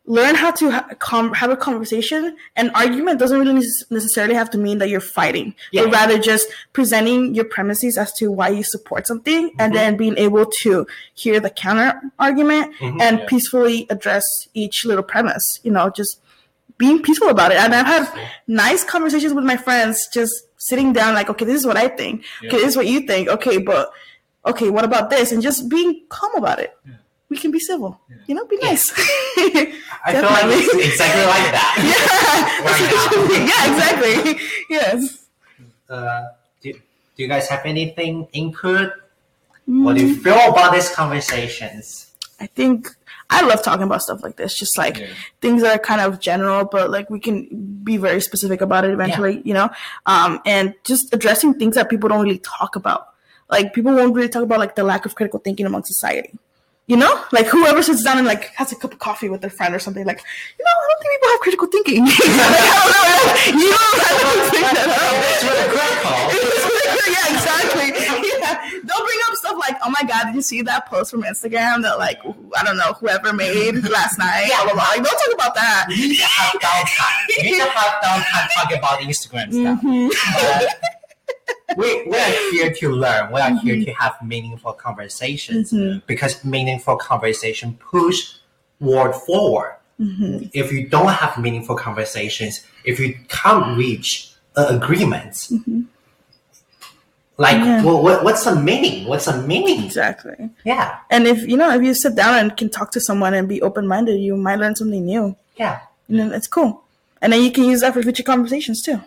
learn 0.06 0.34
how 0.36 0.52
to 0.52 0.72
ha- 0.72 0.88
com- 1.00 1.34
have 1.34 1.52
a 1.52 1.56
conversation. 1.56 2.36
An 2.56 2.72
argument 2.72 3.20
doesn't 3.20 3.38
really 3.40 3.54
nec- 3.54 3.90
necessarily 3.92 4.34
have 4.34 4.50
to 4.50 4.58
mean 4.58 4.80
that 4.80 4.90
you're 4.90 5.00
fighting, 5.00 5.54
Yeah. 5.72 5.84
but 5.84 5.92
rather 5.94 6.18
just 6.20 6.48
presenting 6.74 7.34
your 7.36 7.46
premises 7.46 7.98
as 7.98 8.12
to 8.14 8.32
why 8.32 8.50
you 8.50 8.64
support 8.64 9.06
something, 9.08 9.52
and 9.60 9.72
Mhm. 9.72 9.76
then 9.76 9.98
being 9.98 10.18
able 10.18 10.46
to 10.64 10.88
hear 11.14 11.40
the 11.40 11.52
counter 11.52 12.02
argument 12.20 12.74
Mhm. 12.80 13.00
and 13.02 13.20
Yeah. 13.20 13.26
peacefully 13.28 13.86
address 13.90 14.26
each 14.54 14.86
little 14.86 15.04
premise. 15.04 15.60
You 15.64 15.72
know, 15.72 15.90
just 15.92 16.20
being 16.78 17.02
peaceful 17.04 17.30
about 17.30 17.52
it. 17.52 17.58
And 17.60 17.74
I've 17.76 17.86
had 17.86 18.10
nice 18.48 18.84
conversations 18.84 19.34
with 19.36 19.46
my 19.46 19.56
friends, 19.58 20.08
just 20.12 20.34
sitting 20.62 20.94
down, 20.94 21.16
like, 21.16 21.28
okay, 21.28 21.44
this 21.44 21.58
is 21.58 21.66
what 21.66 21.76
I 21.76 21.88
think. 21.88 22.24
Okay, 22.46 22.58
this 22.58 22.70
is 22.70 22.78
what 22.78 22.86
you 22.86 23.02
think. 23.02 23.28
Okay, 23.28 23.58
but 23.58 23.92
okay, 24.46 24.70
what 24.70 24.86
about 24.86 25.10
this? 25.10 25.32
And 25.32 25.42
just 25.42 25.68
being 25.68 26.06
calm 26.08 26.36
about 26.36 26.60
it. 26.60 26.78
Yeah. 26.86 26.94
We 27.30 27.38
can 27.38 27.50
be 27.50 27.60
civil. 27.60 28.00
Yeah. 28.08 28.18
You 28.28 28.36
know, 28.36 28.46
be 28.46 28.58
nice. 28.58 28.92
I 30.06 30.14
feel 30.14 30.22
like 30.22 30.46
it's 30.54 30.70
Definitely. 30.70 30.86
exactly 30.86 31.26
like 31.26 31.48
that. 31.58 31.74
yeah. 32.70 33.42
yeah, 33.50 33.62
exactly. 33.74 34.42
Yes. 34.70 35.26
Uh, 35.90 36.22
do, 36.62 36.74
do 36.74 37.24
you 37.24 37.28
guys 37.28 37.48
have 37.48 37.66
anything 37.66 38.28
input? 38.34 38.94
What 39.66 39.98
do 39.98 40.06
you 40.06 40.16
feel 40.16 40.38
about 40.52 40.74
these 40.74 40.90
conversations? 40.94 42.14
I 42.40 42.46
think 42.48 42.94
I 43.32 43.42
love 43.48 43.64
talking 43.64 43.84
about 43.84 44.02
stuff 44.02 44.22
like 44.24 44.36
this, 44.36 44.54
just 44.56 44.78
like 44.78 44.98
Yeah. 45.00 45.08
things 45.42 45.62
that 45.62 45.76
are 45.76 45.80
kind 45.82 46.02
of 46.02 46.20
general, 46.20 46.66
but 46.66 46.92
like 46.92 47.10
we 47.10 47.20
can 47.20 47.48
be 47.84 47.96
very 47.98 48.20
specific 48.22 48.60
about 48.62 48.84
it 48.84 48.92
eventually, 48.92 49.42
you 49.46 49.54
know? 49.54 49.70
Um, 50.06 50.42
and 50.46 50.76
just 50.84 51.14
addressing 51.14 51.54
things 51.56 51.76
that 51.76 51.90
people 51.90 52.10
don't 52.10 52.22
really 52.22 52.40
talk 52.40 52.76
about. 52.76 53.08
Like 53.50 53.74
people 53.74 53.94
won't 53.94 54.14
really 54.14 54.30
talk 54.30 54.44
about 54.44 54.60
like 54.60 54.76
the 54.76 54.84
lack 54.84 55.06
of 55.06 55.16
critical 55.16 55.40
thinking 55.40 55.66
among 55.66 55.86
society. 55.86 56.38
You 56.88 56.98
know, 56.98 57.24
like 57.32 57.46
whoever 57.48 57.82
sits 57.82 58.04
down 58.04 58.18
and 58.18 58.28
like 58.28 58.46
has 58.56 58.72
a 58.74 58.76
cup 58.76 58.92
of 58.92 59.00
coffee 59.00 59.30
with 59.30 59.40
their 59.40 59.50
friend 59.50 59.74
or 59.74 59.80
something, 59.80 60.06
like, 60.06 60.18
you 60.60 60.66
know, 60.66 60.72
I 60.72 60.88
don't 60.90 61.00
think 61.00 61.12
people 61.14 61.30
have 61.30 61.40
critical 61.40 61.68
thinking. 61.68 62.06
like, 62.06 62.20
I 62.20 62.76
don't 62.84 62.92
know, 62.92 63.62
you 63.64 63.70
don't 63.72 64.50
bring 64.52 64.68
that 64.76 64.90
up. 64.92 65.16
It's 65.32 65.44
really 65.46 65.68
critical. 65.72 66.12
yeah, 67.16 67.32
exactly. 67.32 67.88
Yeah. 67.96 68.82
They'll 68.84 69.06
bring 69.06 69.20
up 69.30 69.36
stuff 69.36 69.58
like, 69.60 69.78
"Oh 69.86 69.90
my 69.90 70.04
god, 70.08 70.26
did 70.26 70.36
you 70.36 70.42
see 70.42 70.62
that 70.64 70.88
post 70.88 71.12
from 71.12 71.24
Instagram 71.24 71.82
that 71.84 71.98
like 72.00 72.20
I 72.58 72.64
don't 72.64 72.78
know 72.78 72.94
whoever 73.00 73.32
made 73.32 73.76
last 73.88 74.18
night?" 74.18 74.48
Blah 74.48 74.64
blah 74.66 74.74
blah. 74.74 74.84
Like, 74.90 75.04
don't 75.04 75.18
talk 75.18 75.34
about 75.34 75.56
that. 75.56 75.86
You 75.90 76.10
need 76.10 76.18
to 76.18 76.26
have 76.26 76.60
downtime. 76.60 77.28
You 77.30 77.44
need 77.44 77.60
to 77.60 77.70
have 77.70 78.02
downtime 78.04 78.48
talking 78.56 78.78
about 78.80 79.00
Instagram 79.00 79.48
stuff. 79.54 79.82
Mhm. 79.82 80.10
But 80.34 80.68
we, 81.78 82.04
we 82.08 82.18
are 82.18 82.32
here 82.52 82.72
to 82.74 82.90
learn. 82.90 83.32
We 83.32 83.40
are 83.42 83.58
here 83.60 83.84
to 83.84 83.92
have 83.94 84.16
meaningful 84.24 84.74
conversations 84.74 85.72
Mhm. 85.72 86.02
because 86.08 86.44
meaningful 86.44 86.96
conversation 86.98 87.78
push 87.92 88.34
word 88.80 89.14
forward. 89.14 89.76
Mhm. 90.00 90.50
If 90.54 90.72
you 90.72 90.88
don't 90.88 91.10
have 91.12 91.38
meaningful 91.38 91.76
conversations, 91.76 92.62
if 92.84 93.00
you 93.00 93.16
can't 93.30 93.78
reach 93.78 94.32
an 94.56 94.76
agreement, 94.76 95.34
Mhm. 95.52 95.86
like 97.38 97.58
Yeah. 97.58 97.84
well, 97.84 98.02
what, 98.02 98.24
what's 98.24 98.44
the 98.44 98.56
meaning? 98.56 99.08
What's 99.08 99.26
the 99.26 99.38
meaning? 99.42 99.84
Exactly. 99.86 100.50
Yeah, 100.64 100.98
And 101.10 101.26
if 101.28 101.48
you 101.48 101.58
know, 101.58 101.70
if 101.76 101.82
you 101.84 101.94
sit 101.94 102.16
down 102.16 102.36
and 102.38 102.56
can 102.56 102.70
talk 102.70 102.92
to 102.92 103.00
someone 103.00 103.34
and 103.34 103.48
be 103.48 103.62
open 103.62 103.88
minded, 103.88 104.20
you 104.20 104.36
might 104.38 104.60
learn 104.60 104.76
something 104.76 105.06
new. 105.06 105.36
yeah. 105.58 105.80
And 106.10 106.20
then 106.20 106.34
it's 106.34 106.48
cool. 106.48 106.84
And 107.22 107.32
then 107.32 107.42
you 107.42 107.52
can 107.52 107.64
use 107.64 107.80
that 107.82 107.94
for 107.94 108.02
future 108.04 108.24
conversations 108.24 108.82
too. 108.82 109.00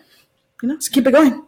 You 0.63 0.69
know, 0.69 0.75
just 0.75 0.91
keep 0.91 1.05
it 1.05 1.11
going. 1.11 1.43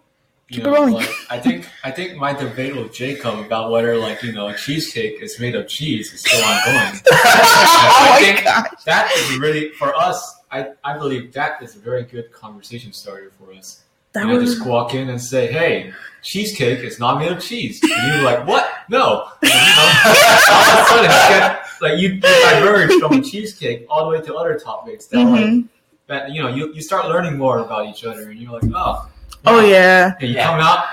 You 0.49 0.55
Keep 0.55 0.63
know, 0.63 0.73
it 0.75 0.77
rolling. 0.77 0.93
like, 0.93 1.10
I 1.29 1.39
think 1.39 1.67
I 1.83 1.91
think 1.91 2.15
my 2.15 2.31
debate 2.31 2.73
with 2.73 2.93
Jacob 2.93 3.38
about 3.39 3.69
whether 3.69 3.97
like 3.97 4.23
you 4.23 4.31
know 4.31 4.53
cheesecake 4.53 5.21
is 5.21 5.38
made 5.41 5.55
of 5.55 5.67
cheese 5.67 6.13
is 6.13 6.21
still 6.21 6.41
ongoing. 6.41 7.01
Oh 7.12 8.13
I 8.13 8.19
think 8.21 8.45
that 8.86 9.12
is 9.17 9.38
really 9.39 9.69
for 9.71 9.93
us. 9.95 10.36
I, 10.49 10.69
I 10.86 10.97
believe 10.97 11.33
that 11.33 11.62
is 11.62 11.75
a 11.75 11.79
very 11.79 12.03
good 12.03 12.31
conversation 12.31 12.93
starter 12.93 13.31
for 13.38 13.51
us. 13.53 13.83
That 14.13 14.23
and 14.23 14.31
I 14.31 14.36
was 14.38 14.55
just 14.55 14.65
walk 14.65 14.93
in 14.93 15.10
and 15.10 15.21
say, 15.21 15.51
"Hey, 15.51 15.91
cheesecake 16.23 16.79
is 16.79 16.97
not 16.97 17.19
made 17.19 17.31
of 17.33 17.41
cheese," 17.41 17.81
and 17.83 18.13
you're 18.13 18.23
like, 18.23 18.47
"What?" 18.47 18.71
No. 18.88 19.27
You 19.43 19.49
know, 19.49 19.55
all 20.49 20.63
of 20.63 20.79
a 20.79 20.86
sudden, 20.88 21.12
you 21.12 21.39
get, 21.39 21.60
like 21.81 21.99
you, 21.99 22.10
you 22.10 22.19
diverge 22.21 22.91
from 23.01 23.21
cheesecake 23.21 23.86
all 23.89 24.05
the 24.10 24.17
way 24.17 24.23
to 24.25 24.33
other 24.36 24.57
topics 24.57 25.07
that, 25.07 25.17
like, 25.17 25.43
Mhm. 25.45 25.67
that 26.07 26.31
you 26.31 26.41
know, 26.41 26.47
you, 26.47 26.73
you 26.73 26.81
start 26.81 27.07
learning 27.07 27.38
more 27.38 27.60
about 27.60 27.86
each 27.88 28.05
other, 28.05 28.29
and 28.29 28.39
you're 28.39 28.53
like, 28.53 28.63
oh, 28.73 29.10
Oh 29.45 29.60
yeah. 29.65 30.15
And 30.19 30.30
you 30.30 30.36
Yeah. 30.36 30.47
come 30.47 30.60
out 30.60 30.86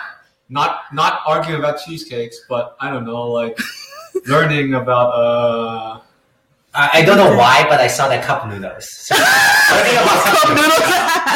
not 0.49 0.93
not 0.93 1.21
arguing 1.27 1.59
about 1.59 1.81
cheesecakes, 1.85 2.41
but 2.49 2.77
I 2.81 2.91
don't 2.91 3.05
know, 3.05 3.31
like 3.31 3.59
learning 4.27 4.75
about 4.75 5.09
uh 5.11 6.01
I, 6.77 6.91
I 7.01 7.05
don't 7.05 7.17
know 7.17 7.37
why, 7.37 7.65
but 7.69 7.81
I 7.81 7.87
saw 7.87 8.09
that 8.09 8.25
cup 8.25 8.47
noodles. 8.49 8.87
So, 9.09 9.15
learning 9.75 9.95
about 9.95 10.25
Cup 10.25 10.49
noodles. 10.51 10.79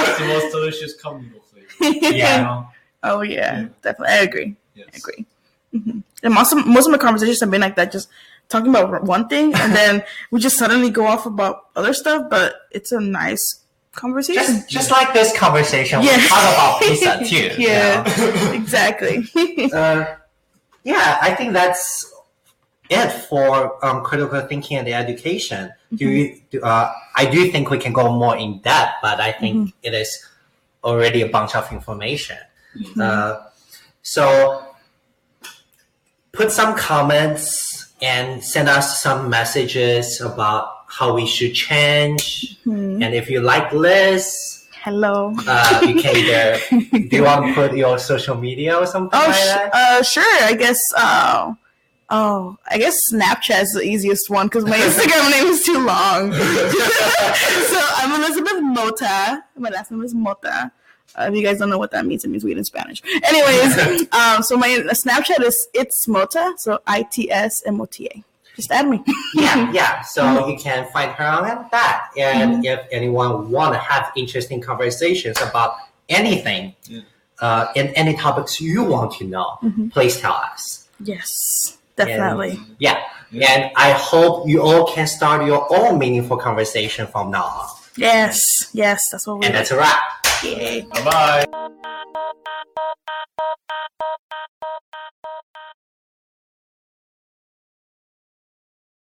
what's 0.08 0.18
the 0.18 0.26
most 0.26 0.52
delicious 0.52 0.94
cup 1.00 1.20
noodle 1.20 1.40
flavor. 1.50 1.96
You 2.06 2.16
Yeah. 2.16 2.42
know? 2.42 2.68
Oh 3.02 3.22
yeah, 3.22 3.68
definitely. 3.82 4.14
I 4.14 4.18
agree. 4.22 4.56
Yes. 4.74 4.88
I 4.92 4.96
agree. 4.98 5.26
hmm 5.72 6.00
And 6.22 6.34
most 6.34 6.52
of, 6.52 6.66
most 6.66 6.86
of 6.86 6.92
my 6.92 6.98
conversations 6.98 7.40
have 7.40 7.50
been 7.50 7.60
like 7.60 7.76
that, 7.76 7.92
just 7.92 8.08
talking 8.48 8.68
about 8.70 9.04
one 9.04 9.28
thing, 9.28 9.54
and 9.54 9.72
then 9.74 10.02
we 10.32 10.40
just 10.40 10.58
suddenly 10.58 10.90
go 10.90 11.06
off 11.06 11.24
about 11.26 11.66
other 11.76 11.94
stuff. 11.94 12.28
But 12.28 12.56
it's 12.72 12.90
a 12.92 13.00
nice 13.00 13.60
conversation. 13.98 14.42
just 14.42 14.68
just 14.70 14.90
like 14.90 15.12
this 15.12 15.36
conversation, 15.36 16.02
Yeah. 16.02 16.16
we 16.16 16.28
talk 16.28 16.54
about 16.54 16.80
pizza 16.80 17.12
too. 17.30 17.62
Yeah. 17.62 18.52
exactly. 18.60 19.26
uh, 19.72 20.04
yeah, 20.84 21.18
I 21.20 21.34
think 21.34 21.52
that's 21.52 21.84
it 22.88 23.10
for 23.28 23.84
um, 23.84 24.02
critical 24.02 24.40
thinking 24.46 24.78
and 24.78 24.88
education. 24.88 25.72
Do 25.94 26.08
you? 26.08 26.40
Do, 26.50 26.62
uh, 26.62 26.92
I 27.16 27.26
do 27.26 27.50
think 27.50 27.68
we 27.70 27.78
can 27.78 27.92
go 27.92 28.14
more 28.14 28.36
in 28.36 28.60
depth, 28.60 28.94
but 29.02 29.20
I 29.20 29.32
think 29.32 29.74
it 29.82 29.92
is 29.94 30.10
already 30.84 31.20
a 31.22 31.28
bunch 31.28 31.54
of 31.54 31.70
information. 31.72 32.38
Uh, 33.00 33.40
so 34.02 34.64
put 36.32 36.52
some 36.52 36.76
comments 36.76 37.92
and 38.00 38.42
send 38.44 38.68
us 38.68 39.00
some 39.02 39.28
messages 39.28 40.20
about 40.20 40.77
how 40.88 41.14
we 41.14 41.26
should 41.26 41.54
change. 41.54 42.56
Mhm. 42.66 43.04
And 43.04 43.14
if 43.14 43.28
you 43.30 43.40
like 43.40 43.72
Liz, 43.72 44.64
Hello. 44.82 45.34
uh, 45.46 45.80
you 45.86 46.00
can 46.00 46.16
either 46.16 46.58
do 47.08 47.16
you 47.16 47.22
want 47.24 47.46
to 47.46 47.52
put 47.54 47.76
your 47.76 47.98
social 47.98 48.36
media 48.36 48.76
or 48.76 48.86
something 48.86 49.18
Oh, 49.22 49.26
like 49.28 49.70
uh, 49.74 50.02
sure. 50.02 50.24
I 50.44 50.54
guess. 50.54 50.80
Uh, 50.96 51.52
oh, 52.10 52.56
I 52.70 52.78
guess 52.78 52.96
Snapchat 53.12 53.62
is 53.62 53.72
the 53.72 53.82
easiest 53.82 54.30
one 54.30 54.46
because 54.46 54.64
my 54.64 54.78
Instagram 54.88 55.30
name 55.30 55.46
is 55.52 55.62
too 55.62 55.78
long. 55.84 56.32
so 56.32 57.80
I'm 58.00 58.20
Elizabeth 58.22 58.60
Mota. 58.62 59.44
My 59.56 59.68
last 59.70 59.90
name 59.90 60.02
is 60.02 60.14
Mota. 60.14 60.72
Uh, 61.18 61.24
if 61.28 61.34
you 61.34 61.42
guys 61.42 61.58
don't 61.58 61.68
know 61.70 61.78
what 61.78 61.90
that 61.90 62.06
means, 62.06 62.24
it 62.24 62.28
means 62.28 62.44
weed 62.44 62.56
in 62.58 62.64
Spanish. 62.64 63.02
Anyways, 63.24 64.12
um, 64.12 64.42
so 64.42 64.56
my 64.56 64.68
Snapchat 64.92 65.42
is 65.42 65.68
it's 65.74 66.06
Mota. 66.08 66.54
So 66.58 66.80
I 66.86 67.02
T 67.02 67.30
S 67.30 67.62
M 67.66 67.80
O 67.80 67.86
T 67.86 68.06
A 68.06 68.24
stab 68.62 68.86
me. 68.86 69.02
yeah, 69.34 69.70
yeah. 69.72 70.02
So 70.02 70.46
you 70.48 70.56
can 70.56 70.86
find 70.92 71.10
her 71.12 71.24
on 71.24 71.68
that. 71.70 72.10
And 72.16 72.54
mm-hmm. 72.54 72.64
if 72.64 72.86
anyone 72.90 73.50
want 73.50 73.74
to 73.74 73.78
have 73.78 74.12
interesting 74.16 74.60
conversations 74.60 75.40
about 75.40 75.76
anything, 76.08 76.74
uh, 77.40 77.68
and 77.76 77.92
any 77.94 78.14
topics 78.14 78.60
you 78.60 78.82
want 78.82 79.12
to 79.12 79.24
know, 79.24 79.58
mm-hmm. 79.62 79.88
please 79.88 80.20
tell 80.20 80.32
us. 80.32 80.88
Yes, 81.00 81.78
definitely. 81.96 82.50
And, 82.50 82.76
yeah. 82.78 83.04
And 83.32 83.70
I 83.76 83.92
hope 83.92 84.48
you 84.48 84.62
all 84.62 84.86
can 84.86 85.06
start 85.06 85.44
your 85.46 85.66
own 85.70 85.98
meaningful 85.98 86.38
conversation 86.38 87.06
from 87.06 87.30
now 87.30 87.44
on. 87.44 87.68
Yes, 87.96 88.70
yes, 88.72 89.10
that's 89.10 89.26
what 89.26 89.40
we 89.40 89.46
And 89.46 89.54
that's 89.54 89.70
a 89.70 89.76
wrap. 89.76 90.00
Yay. 90.42 90.82
Bye 90.82 91.04
bye. 91.04 91.68